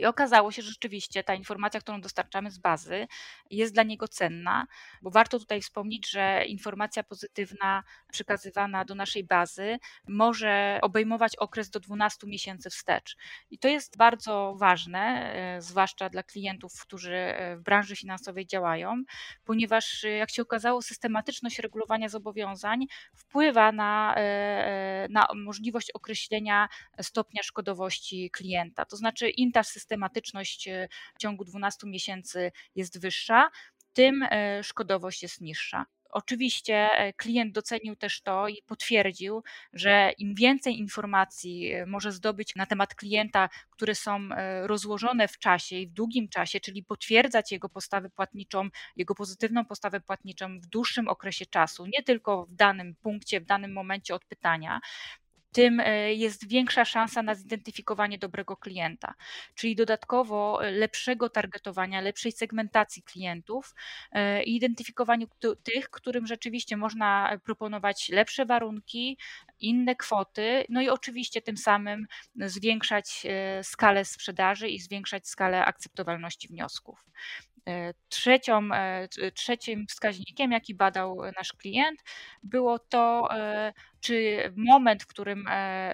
I 0.00 0.06
okazało 0.06 0.52
się, 0.52 0.62
że 0.62 0.70
rzeczywiście 0.70 1.24
ta 1.24 1.34
informacja, 1.34 1.80
którą 1.80 2.00
dostarczamy 2.00 2.50
z 2.50 2.58
bazy, 2.58 3.06
jest 3.50 3.74
dla 3.74 3.82
niego 3.82 4.08
cenna, 4.08 4.66
bo 5.02 5.10
warto 5.10 5.38
tutaj 5.38 5.60
wspomnieć, 5.60 6.10
że 6.10 6.44
informacja 6.46 7.02
pozytywna 7.02 7.82
przekazywana 8.12 8.84
do 8.84 8.94
naszej 8.94 9.24
bazy 9.24 9.78
może 10.08 10.78
obejmować 10.82 11.36
okres 11.36 11.70
do 11.70 11.80
12 11.80 12.26
miesięcy 12.26 12.70
wstecz. 12.70 13.16
I 13.50 13.58
to 13.58 13.68
jest 13.68 13.96
bardzo 13.96 14.54
ważne, 14.58 15.32
e, 15.34 15.62
zwłaszcza 15.62 16.08
dla 16.08 16.22
klientów, 16.22 16.72
którzy 16.82 17.14
e, 17.14 17.56
w 17.56 17.62
branży 17.62 17.96
finansowej 17.96 18.46
działają, 18.46 19.02
ponieważ, 19.44 20.06
jak 20.18 20.30
się 20.30 20.42
okazało, 20.42 20.82
systematyczność 20.82 21.58
regulowania 21.58 22.08
zobowiązań 22.08 22.86
wpływa 23.14 23.72
na, 23.72 24.14
na 25.10 25.26
możliwość 25.34 25.90
określenia 25.90 26.68
stopnia 27.00 27.42
szkodowości 27.42 28.30
klienta. 28.30 28.84
To 28.84 28.96
znaczy, 28.96 29.30
im 29.30 29.52
ta 29.52 29.61
systematyczność 29.64 30.68
e, 30.68 30.88
w 31.14 31.18
ciągu 31.18 31.44
12 31.44 31.86
miesięcy 31.86 32.52
jest 32.74 33.00
wyższa, 33.00 33.50
tym 33.92 34.22
e, 34.22 34.62
szkodowość 34.64 35.22
jest 35.22 35.40
niższa. 35.40 35.86
Oczywiście 36.10 36.74
e, 36.74 37.12
klient 37.12 37.52
docenił 37.52 37.96
też 37.96 38.22
to 38.22 38.48
i 38.48 38.62
potwierdził, 38.66 39.42
że 39.72 40.12
im 40.18 40.34
więcej 40.34 40.78
informacji 40.78 41.72
może 41.86 42.12
zdobyć 42.12 42.54
na 42.56 42.66
temat 42.66 42.94
klienta, 42.94 43.48
które 43.70 43.94
są 43.94 44.28
rozłożone 44.62 45.28
w 45.28 45.38
czasie 45.38 45.76
i 45.76 45.86
w 45.86 45.92
długim 45.92 46.28
czasie, 46.28 46.60
czyli 46.60 46.82
potwierdzać 46.84 47.52
jego 47.52 47.68
postawę 47.68 48.10
płatniczą, 48.10 48.68
jego 48.96 49.14
pozytywną 49.14 49.64
postawę 49.64 50.00
płatniczą 50.00 50.60
w 50.60 50.66
dłuższym 50.66 51.08
okresie 51.08 51.46
czasu, 51.46 51.86
nie 51.86 52.02
tylko 52.02 52.46
w 52.46 52.54
danym 52.54 52.94
punkcie, 53.02 53.40
w 53.40 53.44
danym 53.44 53.72
momencie 53.72 54.14
odpytania, 54.14 54.80
tym 55.52 55.80
e, 55.80 56.14
jest 56.14 56.48
większa 56.48 56.84
szansa 56.84 57.22
na 57.22 57.34
zidentyfikowanie 57.34 58.18
dobrego 58.18 58.56
klienta, 58.56 59.14
czyli 59.54 59.76
dodatkowo 59.76 60.66
e, 60.66 60.70
lepszego 60.70 61.28
targetowania, 61.28 62.00
lepszej 62.00 62.32
segmentacji 62.32 63.02
klientów 63.02 63.74
e, 64.12 64.42
i 64.42 64.56
identyfikowaniu 64.56 65.26
tych, 65.62 65.90
którym 65.90 66.26
rzeczywiście 66.26 66.76
można 66.76 67.38
proponować 67.44 68.08
lepsze 68.08 68.46
warunki, 68.46 69.18
inne 69.60 69.96
kwoty, 69.96 70.64
no 70.68 70.82
i 70.82 70.88
oczywiście 70.88 71.42
tym 71.42 71.56
samym 71.56 72.06
zwiększać 72.36 73.26
skalę 73.62 74.04
sprzedaży 74.04 74.68
i 74.68 74.80
zwiększać 74.80 75.28
skalę 75.28 75.64
akceptowalności 75.64 76.48
wniosków. 76.48 77.04
Trzecią, 78.08 78.68
trzecim 79.34 79.86
wskaźnikiem, 79.86 80.52
jaki 80.52 80.74
badał 80.74 81.18
nasz 81.36 81.52
klient, 81.52 82.00
było 82.42 82.78
to, 82.78 83.28
czy 84.02 84.42
moment, 84.56 85.02
w 85.02 85.06
którym, 85.06 85.48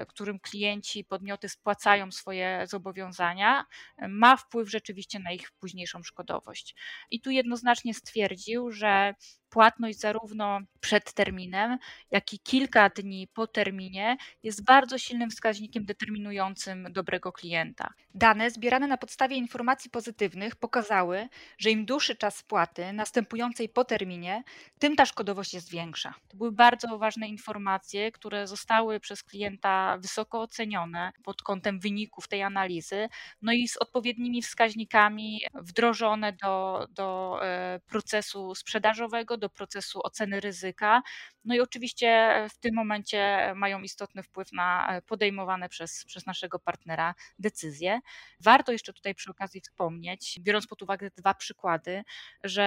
w 0.04 0.06
którym 0.06 0.38
klienci, 0.40 1.04
podmioty 1.04 1.48
spłacają 1.48 2.12
swoje 2.12 2.64
zobowiązania, 2.66 3.64
ma 4.08 4.36
wpływ 4.36 4.70
rzeczywiście 4.70 5.18
na 5.18 5.32
ich 5.32 5.50
późniejszą 5.50 6.02
szkodowość. 6.02 6.74
I 7.10 7.20
tu 7.20 7.30
jednoznacznie 7.30 7.94
stwierdził, 7.94 8.70
że 8.70 9.14
płatność 9.50 10.00
zarówno 10.00 10.60
przed 10.80 11.12
terminem, 11.12 11.78
jak 12.10 12.32
i 12.32 12.38
kilka 12.38 12.88
dni 12.88 13.28
po 13.34 13.46
terminie 13.46 14.16
jest 14.42 14.64
bardzo 14.64 14.98
silnym 14.98 15.30
wskaźnikiem 15.30 15.84
determinującym 15.84 16.86
dobrego 16.92 17.32
klienta. 17.32 17.92
Dane 18.14 18.50
zbierane 18.50 18.86
na 18.86 18.96
podstawie 18.96 19.36
informacji 19.36 19.90
pozytywnych 19.90 20.56
pokazały, 20.56 21.28
że 21.58 21.70
im 21.70 21.86
dłuższy 21.86 22.16
czas 22.16 22.36
spłaty 22.36 22.92
następującej 22.92 23.68
po 23.68 23.84
terminie, 23.84 24.42
tym 24.78 24.96
ta 24.96 25.06
szkodowość 25.06 25.54
jest 25.54 25.70
większa. 25.70 26.14
To 26.28 26.36
były 26.36 26.52
bardzo 26.52 26.98
ważne 26.98 27.28
informacje, 27.28 27.97
które 28.14 28.46
zostały 28.46 29.00
przez 29.00 29.22
klienta 29.22 29.98
wysoko 29.98 30.40
ocenione 30.40 31.12
pod 31.24 31.42
kątem 31.42 31.80
wyników 31.80 32.28
tej 32.28 32.42
analizy, 32.42 33.08
no 33.42 33.52
i 33.52 33.68
z 33.68 33.76
odpowiednimi 33.76 34.42
wskaźnikami 34.42 35.40
wdrożone 35.54 36.32
do, 36.32 36.86
do 36.90 37.38
e, 37.42 37.80
procesu 37.86 38.54
sprzedażowego, 38.54 39.36
do 39.36 39.48
procesu 39.48 40.00
oceny 40.02 40.40
ryzyka. 40.40 41.02
No 41.48 41.54
i 41.54 41.60
oczywiście 41.60 42.34
w 42.50 42.58
tym 42.58 42.74
momencie 42.74 43.52
mają 43.56 43.82
istotny 43.82 44.22
wpływ 44.22 44.52
na 44.52 45.00
podejmowane 45.06 45.68
przez, 45.68 46.04
przez 46.04 46.26
naszego 46.26 46.58
partnera 46.58 47.14
decyzje. 47.38 48.00
Warto 48.40 48.72
jeszcze 48.72 48.92
tutaj 48.92 49.14
przy 49.14 49.30
okazji 49.30 49.60
wspomnieć, 49.60 50.38
biorąc 50.40 50.66
pod 50.66 50.82
uwagę 50.82 51.10
dwa 51.16 51.34
przykłady, 51.34 52.02
że 52.44 52.62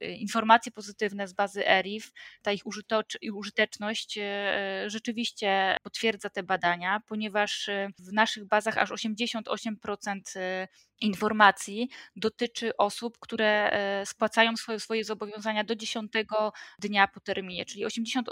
e, 0.00 0.12
informacje 0.12 0.72
pozytywne 0.72 1.28
z 1.28 1.32
bazy 1.32 1.68
ERIF, 1.68 2.12
ta 2.42 2.52
ich 2.52 2.62
użyteczność 3.32 4.18
e, 4.18 4.84
rzeczywiście 4.86 5.76
potwierdza 5.82 6.30
te 6.30 6.42
badania, 6.42 7.02
ponieważ 7.06 7.70
w 7.98 8.12
naszych 8.12 8.44
bazach 8.44 8.78
aż 8.78 8.90
88% 8.90 10.20
informacji 11.00 11.88
dotyczy 12.16 12.76
osób, 12.76 13.18
które 13.18 13.70
e, 13.72 14.06
spłacają 14.06 14.56
swoje, 14.56 14.80
swoje 14.80 15.04
zobowiązania 15.04 15.64
do 15.64 15.76
10 15.76 16.12
dnia 16.78 17.08
po 17.08 17.20
terminie, 17.20 17.65
czyli 17.66 17.86
88% 17.86 18.22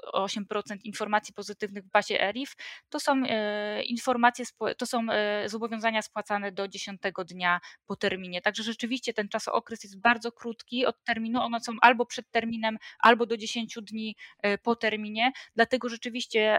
informacji 0.85 1.35
pozytywnych 1.35 1.85
w 1.85 1.91
bazie 1.91 2.23
ERIF 2.23 2.57
to 2.89 3.01
są 3.01 3.23
e, 3.27 3.83
informacje, 3.83 4.45
to 4.79 4.87
są 4.87 5.07
e, 5.11 5.49
zobowiązania 5.49 6.03
spłacane 6.03 6.53
do 6.53 6.69
10 6.69 7.01
dnia 7.29 7.61
po 7.87 7.97
terminie. 7.97 8.43
Także 8.43 8.63
rzeczywiście 8.63 9.13
ten 9.13 9.29
czasokres 9.29 9.85
jest 9.85 10.01
bardzo 10.01 10.33
krótki 10.33 10.87
od 10.87 11.05
terminu, 11.05 11.41
one 11.41 11.61
są 11.61 11.73
albo 11.81 12.07
przed 12.07 12.31
terminem, 12.31 12.79
albo 12.99 13.27
do 13.27 13.37
10 13.37 13.79
dni 13.83 14.17
po 14.63 14.77
terminie, 14.77 15.33
dlatego 15.55 15.89
rzeczywiście 15.89 16.59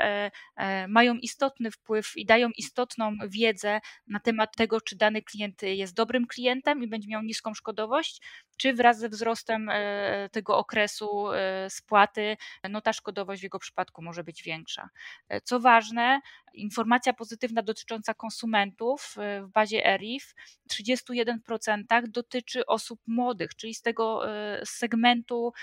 mają 0.88 1.16
istotny 1.16 1.72
wpływ 1.72 2.12
i 2.16 2.26
dają 2.26 2.50
istotną 2.58 3.18
wiedzę 3.28 3.80
na 4.08 4.20
temat 4.20 4.56
tego, 4.56 4.82
czy 4.82 4.96
dany 4.96 5.22
klient 5.22 5.62
jest 5.62 5.94
dobrym 5.94 6.28
klientem 6.28 6.84
i 6.84 6.88
będzie 6.88 7.10
miał 7.10 7.22
niską 7.22 7.54
szkodowość, 7.54 8.22
czy 8.58 8.74
wraz 8.74 9.00
ze 9.00 9.10
wzrostem 9.10 9.70
e, 9.70 10.30
tego 10.32 10.58
okresu 10.58 11.32
e, 11.32 11.70
spłaty, 11.70 12.38
no 12.70 12.82
ta 12.82 12.94
szkodowość 12.94 13.42
w 13.42 13.44
jego 13.44 13.60
przypadku 13.60 14.02
może 14.02 14.24
być 14.24 14.44
większa. 14.44 14.90
E, 15.30 15.42
co 15.42 15.60
ważne, 15.60 16.20
informacja 16.56 17.14
pozytywna 17.14 17.62
dotycząca 17.64 18.14
konsumentów 18.14 19.16
w 19.18 19.48
bazie 19.54 19.86
ERIF 19.86 20.36
w 20.70 20.74
31% 20.74 21.84
dotyczy 22.08 22.66
osób 22.66 23.00
młodych, 23.08 23.56
czyli 23.56 23.74
z 23.74 23.82
tego 23.82 24.22
segmentu 24.66 25.54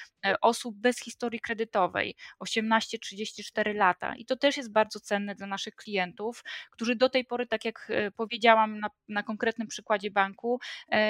osób 0.41 0.77
bez 0.77 1.01
historii 1.01 1.41
kredytowej 1.41 2.17
18-34 2.45 3.75
lata. 3.75 4.17
I 4.17 4.25
to 4.25 4.37
też 4.37 4.57
jest 4.57 4.73
bardzo 4.73 5.01
cenne 5.01 5.35
dla 5.35 5.47
naszych 5.47 5.75
klientów, 5.75 6.45
którzy 6.71 6.97
do 6.97 7.09
tej 7.09 7.25
pory, 7.25 7.47
tak 7.47 7.65
jak 7.65 7.93
powiedziałam 8.17 8.79
na, 8.81 8.89
na 9.09 9.23
konkretnym 9.23 9.69
przykładzie 9.69 10.11
banku, 10.11 10.61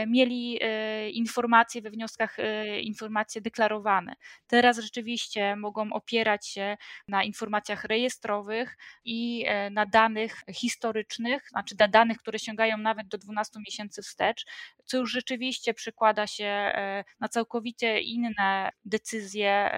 mieli 0.06 0.58
informacje, 1.12 1.82
we 1.82 1.90
wnioskach, 1.90 2.36
informacje 2.80 3.40
deklarowane. 3.40 4.14
Teraz 4.46 4.78
rzeczywiście 4.78 5.56
mogą 5.56 5.92
opierać 5.92 6.48
się 6.48 6.76
na 7.08 7.24
informacjach 7.24 7.84
rejestrowych 7.84 8.76
i 9.04 9.46
na 9.72 9.86
danych 9.86 10.42
historycznych, 10.52 11.48
znaczy 11.48 11.74
na 11.78 11.88
danych, 11.88 12.18
które 12.18 12.38
sięgają 12.38 12.78
nawet 12.78 13.08
do 13.08 13.18
12 13.18 13.60
miesięcy 13.60 14.02
wstecz, 14.02 14.46
co 14.84 14.96
już 14.96 15.12
rzeczywiście 15.12 15.74
przekłada 15.74 16.26
się 16.26 16.44
e, 16.44 17.04
na 17.20 17.28
całkowicie 17.28 18.00
inne 18.00 18.70
decyzje 18.84 19.72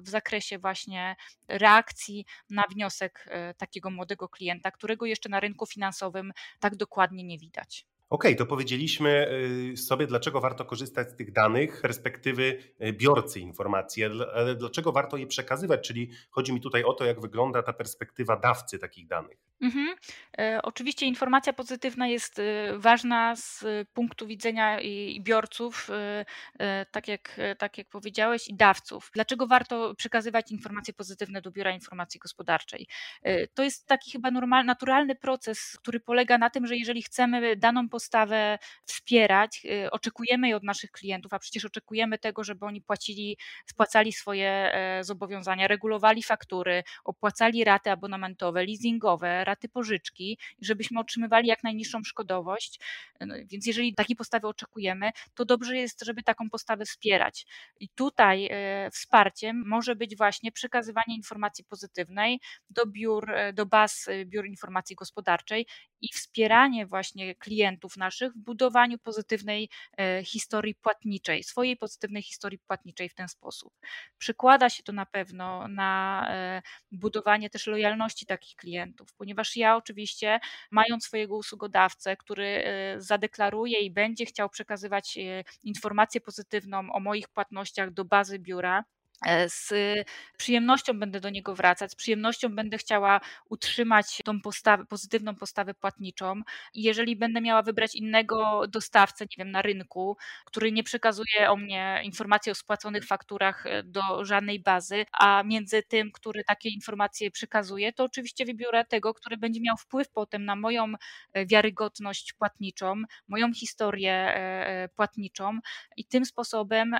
w 0.00 0.08
zakresie 0.08 0.58
właśnie 0.58 1.16
reakcji 1.48 2.26
na 2.50 2.64
wniosek 2.70 3.28
takiego 3.56 3.90
młodego 3.90 4.28
klienta, 4.28 4.70
którego 4.70 5.06
jeszcze 5.06 5.28
na 5.28 5.40
rynku 5.40 5.66
finansowym 5.66 6.32
tak 6.60 6.76
dokładnie 6.76 7.24
nie 7.24 7.38
widać. 7.38 7.86
Okej, 8.10 8.32
okay, 8.32 8.38
to 8.38 8.46
powiedzieliśmy 8.46 9.28
y, 9.72 9.76
sobie, 9.76 10.06
dlaczego 10.06 10.40
warto 10.40 10.64
korzystać 10.64 11.10
z 11.10 11.16
tych 11.16 11.32
danych 11.32 11.80
perspektywy 11.82 12.58
y, 12.82 12.92
biorcy 12.92 13.40
informacji, 13.40 14.04
ale 14.04 14.54
dlaczego 14.56 14.92
warto 14.92 15.16
je 15.16 15.26
przekazywać, 15.26 15.88
czyli 15.88 16.10
chodzi 16.30 16.52
mi 16.52 16.60
tutaj 16.60 16.84
o 16.84 16.92
to, 16.92 17.04
jak 17.04 17.20
wygląda 17.20 17.62
ta 17.62 17.72
perspektywa 17.72 18.36
dawcy 18.36 18.78
takich 18.78 19.06
danych. 19.06 19.38
Mhm. 19.60 19.94
E, 20.38 20.60
oczywiście 20.62 21.06
informacja 21.06 21.52
pozytywna 21.52 22.08
jest 22.08 22.38
y, 22.38 22.42
ważna 22.76 23.36
z 23.36 23.64
punktu 23.92 24.26
widzenia 24.26 24.80
i 24.80 25.20
biorców, 25.22 25.90
tak 26.90 27.08
jak, 27.08 27.40
tak 27.58 27.78
jak 27.78 27.88
powiedziałeś, 27.88 28.48
i 28.48 28.54
dawców. 28.54 29.10
Dlaczego 29.14 29.46
warto 29.46 29.94
przekazywać 29.94 30.52
informacje 30.52 30.94
pozytywne 30.94 31.42
do 31.42 31.50
Biura 31.50 31.72
Informacji 31.72 32.20
Gospodarczej? 32.20 32.86
E, 33.22 33.46
to 33.46 33.62
jest 33.62 33.86
taki 33.86 34.10
chyba 34.10 34.30
normal, 34.30 34.64
naturalny 34.64 35.14
proces, 35.14 35.76
który 35.78 36.00
polega 36.00 36.38
na 36.38 36.50
tym, 36.50 36.66
że 36.66 36.76
jeżeli 36.76 37.02
chcemy 37.02 37.56
daną 37.56 37.88
postawę 37.98 38.58
wspierać. 38.84 39.62
Y, 39.64 39.90
oczekujemy 39.90 40.46
jej 40.46 40.54
od 40.54 40.62
naszych 40.62 40.90
klientów, 40.90 41.32
a 41.32 41.38
przecież 41.38 41.64
oczekujemy 41.64 42.18
tego, 42.18 42.44
żeby 42.44 42.66
oni 42.66 42.80
płacili, 42.80 43.36
spłacali 43.66 44.12
swoje 44.12 44.48
e, 44.48 45.04
zobowiązania, 45.04 45.68
regulowali 45.68 46.22
faktury, 46.22 46.82
opłacali 47.04 47.64
raty 47.64 47.90
abonamentowe, 47.90 48.64
leasingowe, 48.64 49.44
raty 49.44 49.68
pożyczki, 49.68 50.38
żebyśmy 50.60 51.00
otrzymywali 51.00 51.48
jak 51.48 51.64
najniższą 51.64 51.98
szkodowość. 52.04 52.80
No, 53.20 53.34
więc 53.46 53.66
jeżeli 53.66 53.94
takiej 53.94 54.16
postawy 54.16 54.46
oczekujemy, 54.46 55.10
to 55.34 55.44
dobrze 55.44 55.76
jest, 55.76 56.04
żeby 56.04 56.22
taką 56.22 56.50
postawę 56.50 56.84
wspierać. 56.84 57.46
I 57.80 57.88
tutaj 57.88 58.48
e, 58.50 58.90
wsparciem 58.90 59.62
może 59.66 59.96
być 59.96 60.16
właśnie 60.16 60.52
przekazywanie 60.52 61.16
informacji 61.16 61.64
pozytywnej 61.64 62.40
do 62.70 62.86
biur, 62.86 63.30
e, 63.30 63.52
do 63.52 63.66
baz 63.66 64.06
biur 64.26 64.46
informacji 64.46 64.96
gospodarczej 64.96 65.66
i 66.00 66.08
wspieranie 66.12 66.86
właśnie 66.86 67.34
klientów 67.34 67.96
naszych 67.96 68.32
w 68.32 68.38
budowaniu 68.38 68.98
pozytywnej 68.98 69.68
e, 69.98 70.24
historii 70.24 70.74
płatniczej, 70.74 71.42
swojej 71.42 71.76
pozytywnej 71.76 72.22
historii 72.22 72.58
płatniczej 72.58 73.08
w 73.08 73.14
ten 73.14 73.28
sposób. 73.28 73.72
Przykłada 74.18 74.70
się 74.70 74.82
to 74.82 74.92
na 74.92 75.06
pewno 75.06 75.68
na 75.68 76.26
e, 76.30 76.62
budowanie 76.92 77.50
też 77.50 77.66
lojalności 77.66 78.26
takich 78.26 78.56
klientów, 78.56 79.08
ponieważ 79.14 79.56
ja 79.56 79.76
oczywiście, 79.76 80.40
mając 80.70 81.04
swojego 81.04 81.36
usługodawcę, 81.36 82.16
który 82.16 82.46
e, 82.46 83.00
zadeklaruje 83.00 83.80
i 83.80 83.90
będzie 83.90 84.26
chciał 84.26 84.48
przekazywać 84.48 85.18
informację 85.62 86.20
pozytywną 86.20 86.92
o 86.92 87.00
moich 87.00 87.28
płatnościach 87.28 87.90
do 87.90 88.04
bazy 88.04 88.38
biura, 88.38 88.84
z 89.48 89.72
przyjemnością 90.38 90.98
będę 90.98 91.20
do 91.20 91.30
niego 91.30 91.54
wracać, 91.54 91.92
z 91.92 91.94
przyjemnością 91.94 92.48
będę 92.48 92.78
chciała 92.78 93.20
utrzymać 93.48 94.22
tą 94.24 94.40
postawę, 94.40 94.84
pozytywną 94.86 95.34
postawę 95.34 95.74
płatniczą. 95.74 96.42
Jeżeli 96.74 97.16
będę 97.16 97.40
miała 97.40 97.62
wybrać 97.62 97.94
innego 97.94 98.62
dostawcę, 98.68 99.24
nie 99.24 99.44
wiem, 99.44 99.50
na 99.50 99.62
rynku, 99.62 100.16
który 100.44 100.72
nie 100.72 100.82
przekazuje 100.82 101.50
o 101.50 101.56
mnie 101.56 102.00
informacji 102.04 102.52
o 102.52 102.54
spłaconych 102.54 103.04
fakturach 103.06 103.66
e, 103.66 103.82
do 103.82 104.24
żadnej 104.24 104.60
bazy, 104.60 105.04
a 105.12 105.42
między 105.42 105.82
tym, 105.82 106.12
który 106.12 106.44
takie 106.44 106.68
informacje 106.68 107.30
przekazuje, 107.30 107.92
to 107.92 108.04
oczywiście 108.04 108.44
wybiorę 108.44 108.84
tego, 108.84 109.14
który 109.14 109.36
będzie 109.36 109.60
miał 109.60 109.76
wpływ 109.76 110.10
potem 110.10 110.44
na 110.44 110.56
moją 110.56 110.92
e, 111.32 111.46
wiarygodność 111.46 112.32
płatniczą, 112.32 113.02
moją 113.28 113.54
historię 113.54 114.34
płatniczą 114.96 115.58
i 115.96 116.04
tym 116.04 116.24
sposobem 116.24 116.90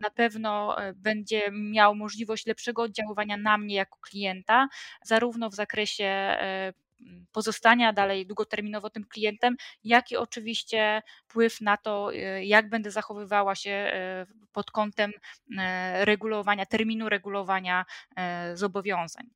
na 0.00 0.10
pewno 0.14 0.76
będzie 0.94 1.35
będzie 1.36 1.60
miał 1.72 1.94
możliwość 1.94 2.46
lepszego 2.46 2.82
oddziaływania 2.82 3.36
na 3.36 3.58
mnie 3.58 3.74
jako 3.74 3.98
klienta, 4.00 4.68
zarówno 5.04 5.50
w 5.50 5.54
zakresie 5.54 6.04
e, 6.04 6.72
pozostania 7.32 7.92
dalej 7.92 8.26
długoterminowo 8.26 8.90
tym 8.90 9.04
klientem, 9.04 9.56
jak 9.84 10.10
i 10.10 10.16
oczywiście 10.16 11.02
wpływ 11.28 11.60
na 11.60 11.76
to, 11.76 12.14
e, 12.14 12.44
jak 12.44 12.68
będę 12.68 12.90
zachowywała 12.90 13.54
się 13.54 13.70
e, 13.70 14.26
pod 14.52 14.70
kątem 14.70 15.12
regulowania, 16.00 16.66
terminu 16.66 17.08
regulowania 17.08 17.84
zobowiązań 18.54 19.26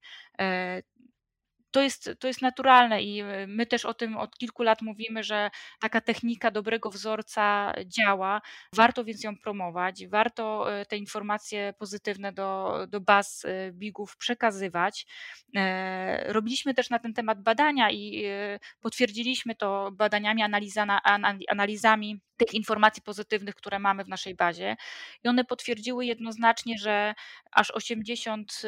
to 1.71 1.83
jest, 1.83 2.11
to 2.19 2.29
jest 2.29 2.43
naturalne 2.43 3.03
i 3.03 3.21
e, 3.21 3.47
my 3.47 3.67
też 3.67 3.85
o 3.85 3.95
tym 3.95 4.17
od 4.17 4.39
kilku 4.39 4.63
lat 4.63 4.83
mówimy, 4.83 5.23
że 5.23 5.51
taka 5.81 6.01
technika 6.01 6.51
dobrego 6.51 6.91
wzorca 6.91 7.73
działa. 7.87 8.41
Warto 8.75 9.05
więc 9.05 9.25
ją 9.25 9.37
promować, 9.37 10.07
warto 10.07 10.75
e, 10.75 10.87
te 10.87 10.97
informacje 10.97 11.75
pozytywne 11.79 12.33
do, 12.33 12.79
do 12.89 13.01
baz 13.01 13.45
e, 13.45 13.73
bigów 13.73 14.17
przekazywać. 14.17 15.07
Robiliśmy 16.27 16.75
też 16.75 16.91
na 16.91 16.99
ten 16.99 17.15
temat 17.15 17.43
badania 17.43 17.91
i 17.91 18.25
potwierdziliśmy 18.81 19.55
to 19.55 19.91
badaniami, 19.93 20.43
analizami 21.49 22.21
tych 22.37 22.55
informacji 22.55 23.03
pozytywnych, 23.03 23.55
które 23.55 23.79
mamy 23.79 24.05
w 24.05 24.09
naszej 24.09 24.35
bazie. 24.35 24.77
I 25.25 25.29
one 25.29 25.45
potwierdziły 25.45 26.07
jednoznacznie, 26.07 26.79
że 26.79 27.15
aż 27.53 27.71
80 27.71 28.63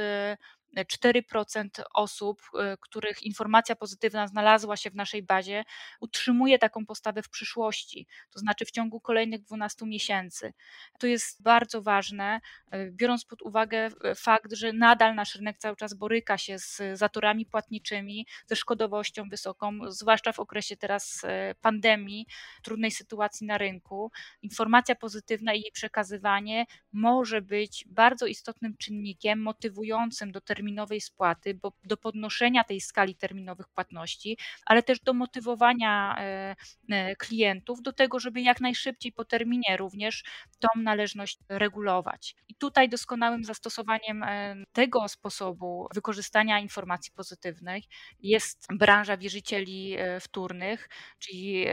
4% 0.77 1.83
osób, 1.95 2.43
y, 2.55 2.77
których 2.81 3.23
informacja 3.23 3.77
pozytywna 3.77 4.27
znalazła 4.27 4.77
się 4.77 4.91
w 4.91 4.95
naszej 4.95 5.23
bazie, 5.23 5.65
utrzymuje 6.01 6.59
taką 6.59 6.87
postawę 6.87 7.23
w 7.23 7.29
przyszłości, 7.29 8.07
to 8.31 8.39
znaczy 8.39 8.65
w 8.65 8.71
ciągu 8.71 9.01
kolejnych 9.01 9.43
12 9.43 9.87
miesięcy. 9.87 10.53
To 10.99 11.07
jest 11.07 11.43
bardzo 11.43 11.83
ważne, 11.83 12.41
y, 12.75 12.91
biorąc 12.93 13.25
pod 13.25 13.43
uwagę 13.43 13.87
y, 13.87 14.15
fakt, 14.15 14.53
że 14.53 14.73
nadal 14.73 15.15
nasz 15.15 15.35
rynek 15.35 15.59
cały 15.59 15.77
czas 15.77 15.95
boryka 15.95 16.39
się 16.39 16.59
z 16.59 16.81
zatorami 16.95 17.47
płatniczymi, 17.47 18.27
ze 18.47 18.57
szkodowością 18.57 19.29
wysoką, 19.29 19.79
zwłaszcza 19.89 20.33
w 20.33 20.41
okresie 20.41 20.77
teraz 20.77 21.23
pandemii, 21.61 22.27
trudnej 22.63 22.91
sytuacji 22.91 23.47
na 23.47 23.59
rynku. 23.59 24.11
Informacja 24.43 24.95
pozytywna 24.95 25.55
i 25.55 25.61
jej 25.61 25.73
przekazywanie 25.73 26.67
może 26.93 27.43
być 27.43 27.85
bardzo 27.89 28.27
istotnym 28.27 28.77
czynnikiem 28.77 29.43
motywującym 29.43 30.33
do 30.33 30.41
terminu 30.41 30.62
terminowej 30.63 31.01
spłaty, 31.01 31.55
bo 31.55 31.73
do 31.85 31.97
podnoszenia 31.97 32.65
tej 32.65 32.81
skali 32.81 33.15
terminowych 33.15 33.69
płatności, 33.69 34.39
ale 34.67 34.83
też 34.83 35.01
do 35.01 35.15
motywowania 35.15 36.17
e, 36.19 36.57
e, 36.91 37.17
klientów 37.17 37.83
do 37.83 37.93
tego, 37.93 38.21
żeby 38.21 38.41
jak 38.41 38.61
najszybciej 38.61 39.13
po 39.13 39.25
terminie 39.25 39.77
również 39.77 40.25
tą 40.61 40.69
należność 40.83 41.39
regulować. 41.49 42.37
I 42.49 42.55
tutaj 42.55 42.89
doskonałym 42.89 43.45
zastosowaniem 43.45 44.23
e, 44.23 44.55
tego 44.73 45.09
sposobu 45.09 45.89
wykorzystania 45.95 46.61
informacji 46.61 47.13
pozytywnych 47.13 47.85
jest 48.21 48.67
branża 48.71 49.17
wierzycieli 49.17 49.97
wtórnych, 50.21 50.89
czyli 51.19 51.67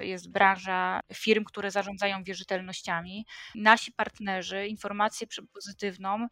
jest 0.00 0.30
branża 0.30 1.00
firm, 1.14 1.44
które 1.44 1.70
zarządzają 1.70 2.24
wierzytelnościami. 2.24 3.26
Nasi 3.54 3.92
partnerzy 3.92 4.66
informację 4.66 5.26
pozytywną 5.52 6.26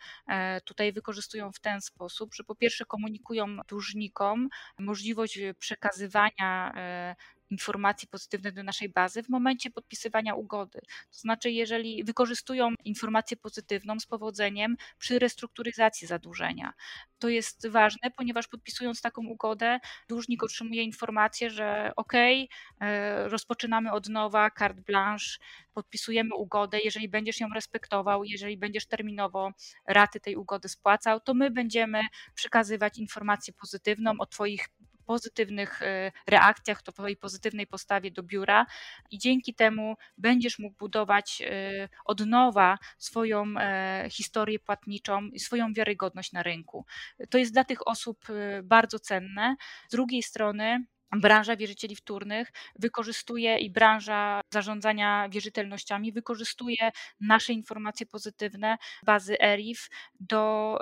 tutaj 0.65 0.93
wykorzystują 0.93 1.53
w 1.53 1.61
ten 1.61 1.81
sposób, 1.81 1.92
sposób, 1.95 2.35
że 2.35 2.45
po 2.45 2.55
pierwsze 2.55 2.85
komunikują 2.85 3.57
dłużnikom 3.69 4.49
możliwość 4.79 5.39
przekazywania 5.59 6.73
e, 6.77 7.17
informacji 7.53 8.09
pozytywnych 8.09 8.55
do 8.55 8.63
naszej 8.63 8.89
bazy 8.89 9.23
w 9.23 9.29
momencie 9.29 9.71
podpisywania 9.71 10.35
ugody. 10.35 10.81
To 11.11 11.19
znaczy, 11.19 11.51
jeżeli 11.51 12.05
wykorzystują 12.05 12.75
informację 12.85 13.37
pozytywną 13.37 14.01
z 14.01 14.07
powodzeniem 14.07 14.77
przy 14.99 15.19
restrukturyzacji 15.19 16.07
zadłużenia. 16.07 16.73
To 17.19 17.29
jest 17.29 17.69
ważne, 17.69 18.11
ponieważ 18.17 18.49
podpisując 18.49 19.01
taką 19.01 19.27
ugodę, 19.27 19.79
dłużnik 20.09 20.43
otrzymuje 20.43 20.83
informację, 20.83 21.51
że 21.51 21.93
OK, 21.97 22.13
e, 22.15 23.29
rozpoczynamy 23.29 23.93
od 23.93 24.09
nowa, 24.09 24.51
carte 24.59 24.83
blanche, 24.83 25.39
podpisujemy 25.75 26.35
ugodę, 26.35 26.79
jeżeli 26.85 27.09
będziesz 27.09 27.41
ją 27.41 27.49
respektował, 27.55 28.25
jeżeli 28.25 28.57
będziesz 28.57 28.87
terminowo 28.87 29.53
raty 29.87 30.21
tej 30.21 30.37
ugody 30.37 30.69
spłacał, 30.69 31.21
to 31.21 31.35
my 31.35 31.51
będziemy 31.51 32.01
przekazywać 32.35 32.99
informację 32.99 33.53
pozytywną 33.53 34.13
o 34.19 34.27
Twoich 34.27 34.69
pozytywnych 35.03 35.83
e, 35.83 36.13
reakcjach, 36.27 36.83
to 36.83 36.93
twojej 36.93 37.17
pozytywnej 37.17 37.67
postawie 37.67 38.11
do 38.11 38.23
biura 38.23 38.67
i 39.11 39.19
dzięki 39.19 39.55
temu 39.55 39.97
będziesz 40.19 40.59
mógł 40.59 40.77
budować 40.77 41.43
e, 41.47 41.89
od 42.05 42.27
nowa 42.27 42.79
swoją 42.99 43.45
e, 43.59 44.07
historię 44.11 44.59
płatniczą 44.59 45.27
i 45.27 45.41
swoją 45.41 45.73
wiarygodność 45.73 46.33
na 46.33 46.43
rynku. 46.43 46.87
To 47.31 47.39
jest 47.39 47.53
dla 47.53 47.65
tych 47.65 47.87
osób 47.87 48.27
bardzo 48.63 48.99
cenne. 48.99 49.57
Z 49.89 49.93
drugiej 49.93 50.23
strony, 50.23 50.85
branża 51.13 51.57
wierzycieli 51.57 51.97
wtórnych 51.97 52.53
wykorzystuje 52.79 53.59
i 53.59 53.71
branża 53.71 54.41
zarządzania 54.53 55.29
wierzytelnościami 55.29 56.13
wykorzystuje 56.13 56.93
nasze 57.21 57.53
informacje 57.53 58.07
pozytywne, 58.07 58.79
bazy 59.07 59.41
ERIF 59.41 59.89
do 60.21 60.79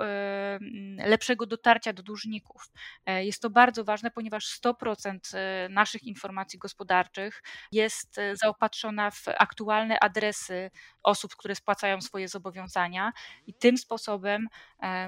lepszego 0.97 1.45
dotarcia 1.45 1.93
do 1.93 2.03
dłużników. 2.03 2.71
E, 3.05 3.25
jest 3.25 3.41
to 3.41 3.49
bardzo 3.49 3.83
ważne, 3.83 4.11
ponieważ 4.11 4.59
100% 4.61 5.19
e, 5.33 5.69
naszych 5.69 6.03
informacji 6.03 6.59
gospodarczych 6.59 7.43
jest 7.71 8.17
e, 8.17 8.35
zaopatrzona 8.35 9.11
w 9.11 9.23
aktualne 9.27 9.99
adresy 9.99 10.71
osób, 11.03 11.35
które 11.35 11.55
spłacają 11.55 12.01
swoje 12.01 12.27
zobowiązania 12.27 13.11
i 13.47 13.53
tym 13.53 13.77
sposobem 13.77 14.47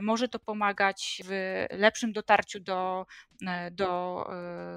może 0.02 0.28
to 0.28 0.40
pomagać 0.40 1.22
w 1.26 1.32
lepszym 1.72 2.14
dotarciu 2.14 2.60
do, 2.60 3.06
do, 3.72 4.26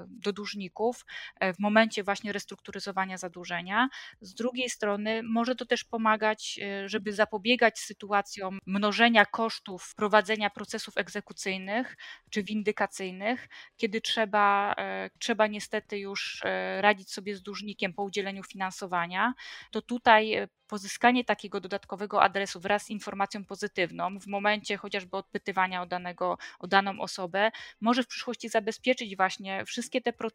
do 0.07 0.33
dłużników 0.37 1.05
e, 1.39 1.53
w 1.53 1.59
momencie 1.59 2.03
właśnie 2.03 2.31
restrukturyzowania 2.31 3.17
zadłużenia. 3.17 3.89
Z 4.21 4.33
drugiej 4.33 4.69
strony 4.69 5.23
może 5.23 5.55
to 5.55 5.65
też 5.65 5.83
pomagać, 5.83 6.59
e, 6.61 6.89
żeby 6.89 7.13
zapobiegać 7.13 7.79
sytuacjom 7.79 8.59
mnożenia 8.65 9.25
kosztów 9.25 9.95
prowadzenia 9.95 10.49
procesów 10.49 10.97
egzekucyjnych 10.97 11.97
czy 12.29 12.43
windykacyjnych, 12.43 13.47
kiedy 13.77 14.01
trzeba, 14.01 14.73
e, 14.77 15.09
trzeba 15.19 15.47
niestety 15.47 15.97
już 15.97 16.43
radzić 16.81 17.11
sobie 17.11 17.35
z 17.35 17.41
dłużnikiem 17.41 17.93
po 17.93 18.03
udzieleniu 18.03 18.43
finansowania, 18.43 19.33
to 19.71 19.81
tutaj 19.81 20.47
pozyskanie 20.67 21.23
takiego 21.23 21.61
dodatkowego 21.61 22.23
adresu 22.23 22.59
wraz 22.59 22.83
z 22.83 22.89
informacją 22.89 23.45
pozytywną 23.45 24.19
w 24.19 24.27
momencie 24.27 24.77
chociażby 24.77 25.17
odpytywania 25.17 25.81
o, 25.81 25.85
danego, 25.85 26.37
o 26.59 26.67
daną 26.67 26.99
osobę 26.99 27.51
może 27.81 28.03
w 28.03 28.07
przyszłości 28.07 28.49
zabezpieczyć 28.49 29.15
właśnie 29.15 29.65
wszystkie 29.65 30.01
te 30.01 30.13
procesy 30.13 30.26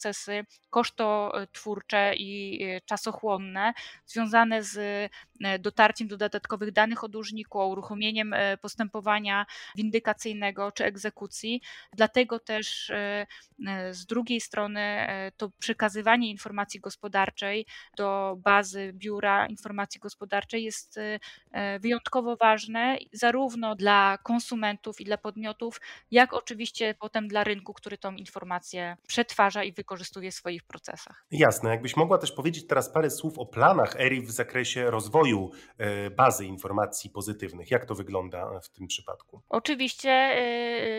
kosztotwórcze 0.70 2.14
i 2.14 2.62
e, 2.64 2.80
czasochłonne 2.80 3.72
związane 4.06 4.62
z 4.62 4.78
e, 5.44 5.58
dotarciem 5.58 6.08
do 6.08 6.16
dodatkowych 6.16 6.72
danych 6.72 7.04
o 7.04 7.08
dłużniku, 7.08 7.58
uruchomieniem 7.70 8.32
e, 8.32 8.56
postępowania 8.56 9.46
windykacyjnego 9.76 10.72
czy 10.72 10.84
egzekucji. 10.84 11.62
Dlatego 11.92 12.38
też 12.40 12.92
z 13.90 14.06
drugiej 14.06 14.40
strony 14.40 15.06
to 15.36 15.50
przekazywanie 15.58 16.30
informacji 16.30 16.80
gospodarczej 16.80 17.66
do 17.96 18.36
bazy 18.38 18.92
biura 18.94 19.46
informacji 19.46 20.00
gospodarczej 20.00 20.64
jest 20.64 21.00
wyjątkowo 21.80 22.36
ważne, 22.36 22.98
zarówno 23.12 23.74
dla 23.76 24.18
konsumentów 24.22 25.00
i 25.00 25.04
dla 25.04 25.18
podmiotów, 25.18 25.80
jak 26.10 26.32
oczywiście 26.32 26.94
potem 26.94 27.28
dla 27.28 27.44
rynku, 27.44 27.74
który 27.74 27.98
tą 27.98 28.14
informację 28.14 28.96
przetwarza 29.06 29.64
i 29.64 29.71
wykorzystuje 29.72 30.30
w 30.30 30.34
swoich 30.34 30.62
procesach. 30.62 31.26
Jasne. 31.30 31.70
Jakbyś 31.70 31.96
mogła 31.96 32.18
też 32.18 32.32
powiedzieć 32.32 32.66
teraz 32.66 32.90
parę 32.90 33.10
słów 33.10 33.38
o 33.38 33.46
planach 33.46 33.96
ERI 34.00 34.20
w 34.20 34.30
zakresie 34.30 34.90
rozwoju 34.90 35.50
e, 35.78 36.10
bazy 36.10 36.46
informacji 36.46 37.10
pozytywnych. 37.10 37.70
Jak 37.70 37.84
to 37.84 37.94
wygląda 37.94 38.60
w 38.60 38.68
tym 38.68 38.86
przypadku? 38.86 39.42
Oczywiście 39.48 40.10
e, 40.10 40.40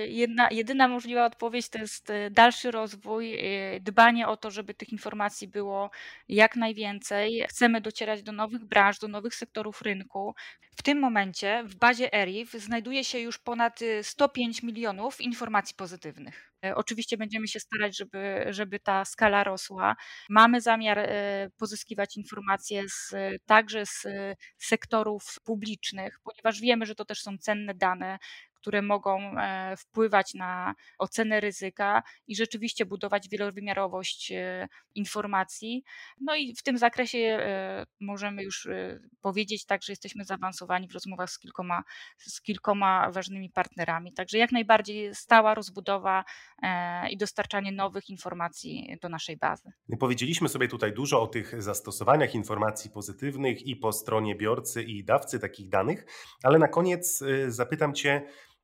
jedna, 0.07 0.47
jedyna 0.51 0.87
możliwa 0.87 1.25
odpowiedź 1.25 1.69
to 1.69 1.77
jest 1.77 2.09
e, 2.09 2.31
dalszy 2.31 2.71
rozwój, 2.71 3.37
dbanie 3.81 4.27
o 4.27 4.37
to, 4.37 4.51
żeby 4.51 4.73
tych 4.73 4.89
informacji 4.89 5.47
było 5.47 5.89
jak 6.29 6.55
najwięcej. 6.55 7.45
Chcemy 7.49 7.81
docierać 7.81 8.23
do 8.23 8.31
nowych 8.31 8.65
branż, 8.65 8.99
do 8.99 9.07
nowych 9.07 9.35
sektorów 9.35 9.81
rynku. 9.81 10.35
W 10.75 10.83
tym 10.83 10.99
momencie 10.99 11.63
w 11.65 11.75
bazie 11.75 12.13
ERIF 12.13 12.51
znajduje 12.51 13.03
się 13.03 13.19
już 13.19 13.39
ponad 13.39 13.79
105 14.01 14.63
milionów 14.63 15.21
informacji 15.21 15.75
pozytywnych. 15.75 16.52
E, 16.63 16.75
oczywiście 16.75 17.17
będziemy 17.17 17.47
się 17.47 17.59
starać, 17.59 17.97
żeby, 17.97 18.45
żeby 18.49 18.79
ta 18.79 19.05
skala 19.05 19.43
rosła. 19.43 19.95
Mamy 20.29 20.61
zamiar 20.61 20.99
e, 20.99 21.49
pozyskiwać 21.57 22.17
informacje 22.17 22.83
z, 22.89 23.15
także 23.45 23.85
z 23.85 24.07
sektorów 24.57 25.35
publicznych, 25.43 26.19
ponieważ 26.23 26.61
wiemy, 26.61 26.85
że 26.85 26.95
to 26.95 27.05
też 27.05 27.21
są 27.21 27.37
cenne 27.37 27.73
dane, 27.73 28.19
które 28.63 28.81
mogą 28.81 29.19
e, 29.19 29.77
wpływać 29.77 30.33
na 30.33 30.75
ocenę 30.99 31.39
ryzyka 31.39 32.03
i 32.27 32.35
rzeczywiście 32.35 32.85
budować 32.85 33.29
wielowymiarowość 33.29 34.31
e, 34.31 34.67
informacji. 34.95 35.83
No 36.21 36.35
i 36.35 36.55
w 36.55 36.63
tym 36.63 36.77
zakresie 36.77 37.17
e, 37.17 37.85
możemy 38.01 38.43
już 38.43 38.67
powiedzieć 39.21 39.65
tak, 39.65 39.83
że 39.83 39.91
jesteśmy 39.91 40.25
zaawansowani 40.25 40.87
w 40.87 40.93
rozmowach 40.93 41.29
z 41.29 41.39
kilkoma, 41.39 41.83
z 42.17 42.41
kilkoma 42.41 43.11
ważnymi 43.11 43.49
partnerami. 43.49 44.13
Także 44.13 44.37
jak 44.37 44.51
najbardziej 44.51 45.15
stała 45.15 45.53
rozbudowa 45.53 46.23
i 47.09 47.17
dostarczanie 47.17 47.71
nowych 47.71 48.09
informacji 48.09 48.97
do 49.01 49.09
naszej 49.09 49.37
bazy. 49.37 49.71
Powiedzieliśmy 49.99 50.49
sobie 50.49 50.67
tutaj 50.67 50.93
dużo 50.93 51.21
o 51.21 51.27
tych 51.27 51.63
zastosowaniach 51.63 52.35
informacji 52.35 52.91
pozytywnych 52.91 53.67
i 53.67 53.75
po 53.75 53.93
stronie 53.93 54.35
biorcy 54.35 54.83
i 54.83 55.03
dawcy 55.03 55.39
takich 55.39 55.69
danych, 55.69 56.05
ale 56.43 56.59
na 56.59 56.67
koniec 56.67 57.23
zapytam 57.47 57.93
Cię, 57.93 58.21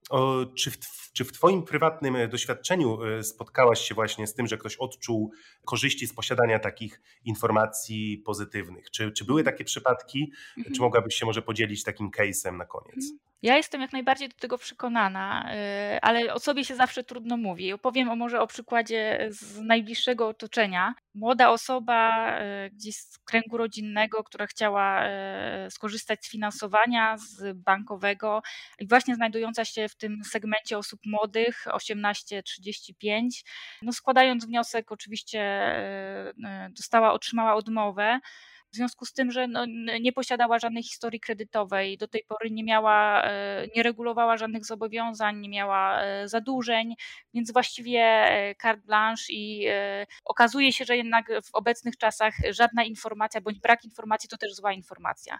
o, 0.09 0.45
czy, 0.55 0.71
w, 0.71 0.77
czy 1.13 1.25
w 1.25 1.31
Twoim 1.31 1.63
prywatnym 1.63 2.15
e, 2.15 2.27
doświadczeniu 2.27 3.03
e, 3.03 3.23
spotkałaś 3.23 3.81
się 3.81 3.95
właśnie 3.95 4.27
z 4.27 4.33
tym, 4.33 4.47
że 4.47 4.57
ktoś 4.57 4.75
odczuł 4.75 5.31
korzyści 5.65 6.07
z 6.07 6.13
posiadania 6.13 6.59
takich 6.59 7.01
informacji 7.25 8.17
pozytywnych? 8.25 8.91
Czy, 8.91 9.11
czy 9.11 9.25
były 9.25 9.43
takie 9.43 9.63
przypadki? 9.63 10.31
Mhm. 10.57 10.75
Czy 10.75 10.81
mogłabyś 10.81 11.15
się 11.15 11.25
może 11.25 11.41
podzielić 11.41 11.83
takim 11.83 12.11
case'em 12.11 12.57
na 12.57 12.65
koniec? 12.65 13.05
Ja 13.41 13.57
jestem 13.57 13.81
jak 13.81 13.93
najbardziej 13.93 14.29
do 14.29 14.35
tego 14.35 14.57
przekonana, 14.57 15.53
y, 15.95 16.01
ale 16.01 16.33
o 16.33 16.39
sobie 16.39 16.65
się 16.65 16.75
zawsze 16.75 17.03
trudno 17.03 17.37
mówi. 17.37 17.73
Opowiem 17.73 18.09
o 18.09 18.15
może 18.15 18.41
o 18.41 18.47
przykładzie 18.47 19.27
z 19.29 19.61
najbliższego 19.61 20.27
otoczenia. 20.27 20.93
Młoda 21.13 21.49
osoba 21.49 22.31
y, 22.41 22.69
gdzieś 22.69 22.95
z 22.95 23.17
kręgu 23.17 23.57
rodzinnego, 23.57 24.23
która 24.23 24.47
chciała 24.47 25.07
y, 25.07 25.71
skorzystać 25.71 26.25
z 26.25 26.31
finansowania 26.31 27.17
z 27.17 27.57
bankowego 27.57 28.41
i 28.79 28.87
właśnie 28.87 29.15
znajdująca 29.15 29.65
się 29.65 29.89
w 29.89 29.95
tym 29.95 30.23
segmencie 30.23 30.77
osób 30.77 30.99
młodych 31.05 31.65
18-35, 31.67 33.29
no 33.81 33.93
składając 33.93 34.45
wniosek 34.45 34.91
oczywiście 34.91 35.39
dostała, 36.69 37.13
otrzymała 37.13 37.55
odmowę. 37.55 38.19
W 38.71 38.75
związku 38.75 39.05
z 39.05 39.13
tym, 39.13 39.31
że 39.31 39.47
no, 39.47 39.65
nie 40.01 40.13
posiadała 40.13 40.59
żadnej 40.59 40.83
historii 40.83 41.19
kredytowej, 41.19 41.97
do 41.97 42.07
tej 42.07 42.23
pory 42.27 42.51
nie 42.51 42.63
miała, 42.63 43.23
e, 43.23 43.67
nie 43.75 43.83
regulowała 43.83 44.37
żadnych 44.37 44.65
zobowiązań, 44.65 45.39
nie 45.39 45.49
miała 45.49 46.01
e, 46.01 46.27
zadłużeń, 46.27 46.95
więc 47.33 47.53
właściwie 47.53 48.01
e, 48.01 48.55
carte 48.55 48.81
blanche 48.85 49.23
i 49.29 49.67
okazuje 50.25 50.73
się, 50.73 50.85
że 50.85 50.97
jednak 50.97 51.31
w 51.43 51.55
obecnych 51.55 51.97
czasach 51.97 52.33
żadna 52.49 52.83
informacja 52.83 53.41
bądź 53.41 53.59
brak 53.59 53.85
informacji 53.85 54.29
to 54.29 54.37
też 54.37 54.55
zła 54.55 54.73
informacja 54.73 55.39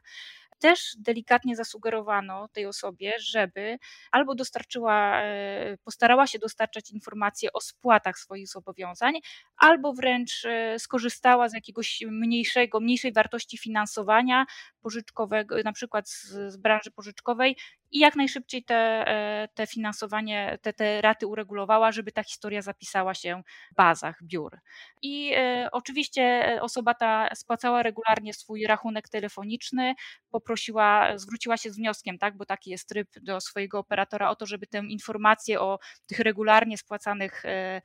też 0.60 0.95
delikatnie 0.98 1.56
zasugerowano 1.56 2.48
tej 2.48 2.65
osobie, 2.65 3.13
żeby 3.19 3.78
albo 4.12 4.36
dostarczyła, 4.36 5.22
e, 5.22 5.78
postarała 5.84 6.28
się 6.28 6.39
dostarczać 6.39 6.91
informacje 6.91 7.54
o 7.54 7.62
spłatach 7.62 8.19
swoich 8.19 8.48
zobowiązań, 8.48 9.13
albo 9.58 9.93
wręcz 9.93 10.45
e, 10.45 10.80
skorzystała 10.80 11.50
z 11.50 11.54
jakiegoś 11.54 12.04
mniejszego, 12.08 12.80
mniejszej 12.80 13.13
wartości 13.13 13.58
finansowania 13.58 14.45
pożyczkowego, 14.82 15.56
na 15.63 15.74
przykład 15.74 16.10
z, 16.10 16.28
z 16.28 16.58
branży 16.58 16.91
pożyczkowej 16.91 17.58
i 17.91 17.99
jak 17.99 18.15
najszybciej 18.15 18.63
te, 18.63 18.75
e, 19.08 19.47
te 19.54 19.67
finansowanie, 19.67 20.58
te, 20.62 20.73
te 20.73 21.02
raty 21.02 21.28
uregulowała, 21.28 21.91
żeby 21.91 22.12
ta 22.12 22.23
historia 22.23 22.62
zapisała 22.62 23.13
się 23.13 23.41
w 23.71 23.75
bazach 23.75 24.23
biur. 24.23 24.60
I 25.02 25.34
e, 25.36 25.69
oczywiście 25.71 26.58
osoba 26.62 26.93
ta 26.93 27.30
spłacała 27.36 27.84
regularnie 27.84 28.34
swój 28.34 28.65
rachunek 28.67 29.10
telefoniczny, 29.10 29.95
poprosiła, 30.32 31.17
zwróciła 31.17 31.58
się 31.58 31.71
z 31.71 31.78
wnioskiem, 31.78 32.17
tak, 32.17 32.38
bo 32.38 32.45
taki 32.45 32.69
jest 32.69 32.89
tryb 32.89 33.08
do 33.21 33.41
swojego 33.41 33.80
operatora 33.80 34.30
o 34.30 34.36
to, 34.36 34.45
żeby 34.45 34.67
tę 34.67 34.78
informację 34.78 35.60
o 35.62 35.80
tych 36.08 36.19
regularnie 36.19 36.78
spłacanych 36.78 37.43
e, 37.45 37.82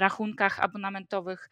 rachunkach 0.00 0.60
abonamentowych 0.60 1.50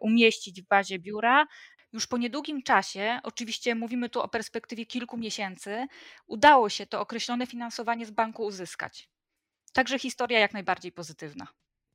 umieścić 0.00 0.62
w 0.62 0.68
bazie 0.68 0.98
biura. 0.98 1.46
Już 1.94 2.06
po 2.06 2.18
niedługim 2.18 2.62
czasie, 2.62 3.20
oczywiście 3.22 3.74
mówimy 3.74 4.08
tu 4.08 4.20
o 4.20 4.28
perspektywie 4.28 4.86
kilku 4.86 5.16
miesięcy, 5.16 5.86
udało 6.26 6.68
się 6.68 6.86
to 6.86 7.00
określone 7.00 7.46
finansowanie 7.46 8.06
z 8.06 8.10
banku 8.10 8.44
uzyskać. 8.44 9.08
Także 9.72 9.98
historia 9.98 10.38
jak 10.38 10.52
najbardziej 10.52 10.92
pozytywna. 10.92 11.46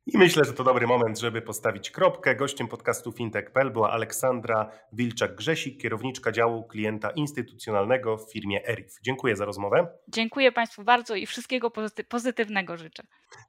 I 0.06 0.18
myślę, 0.18 0.46
że 0.46 0.54
to 0.54 0.64
dobry 0.64 0.88
moment, 0.88 1.20
żeby 1.20 1.42
postawić 1.42 1.92
kropkę. 1.92 2.36
Gościem 2.36 2.68
podcastu 2.68 3.12
fintech.pl 3.12 3.72
była 3.72 3.92
Aleksandra 3.92 4.72
Wilczak-Grzesik, 4.94 5.82
kierowniczka 5.82 6.32
działu 6.32 6.64
klienta 6.64 7.10
instytucjonalnego 7.12 8.18
w 8.18 8.32
firmie 8.32 8.68
ERIF. 8.68 8.94
Dziękuję 9.02 9.36
za 9.36 9.46
rozmowę. 9.46 9.88
Dziękuję 10.08 10.52
Państwu 10.52 10.84
bardzo 10.84 11.16
i 11.16 11.26
wszystkiego 11.26 11.72
pozytywnego 12.10 12.78
życzę. 12.78 13.04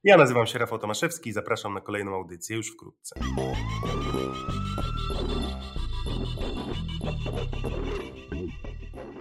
Ja 0.05 0.17
nazywam 0.17 0.47
się 0.47 0.59
Rafał 0.59 0.79
Tomaszewski 0.79 1.31
i 1.31 1.33
zapraszam 1.33 1.75
na 1.75 1.81
kolejną 1.81 2.15
audycję 2.15 2.57
już 2.57 2.73
wkrótce. 2.73 3.21
Thank 6.37 6.64
you. 9.14 9.19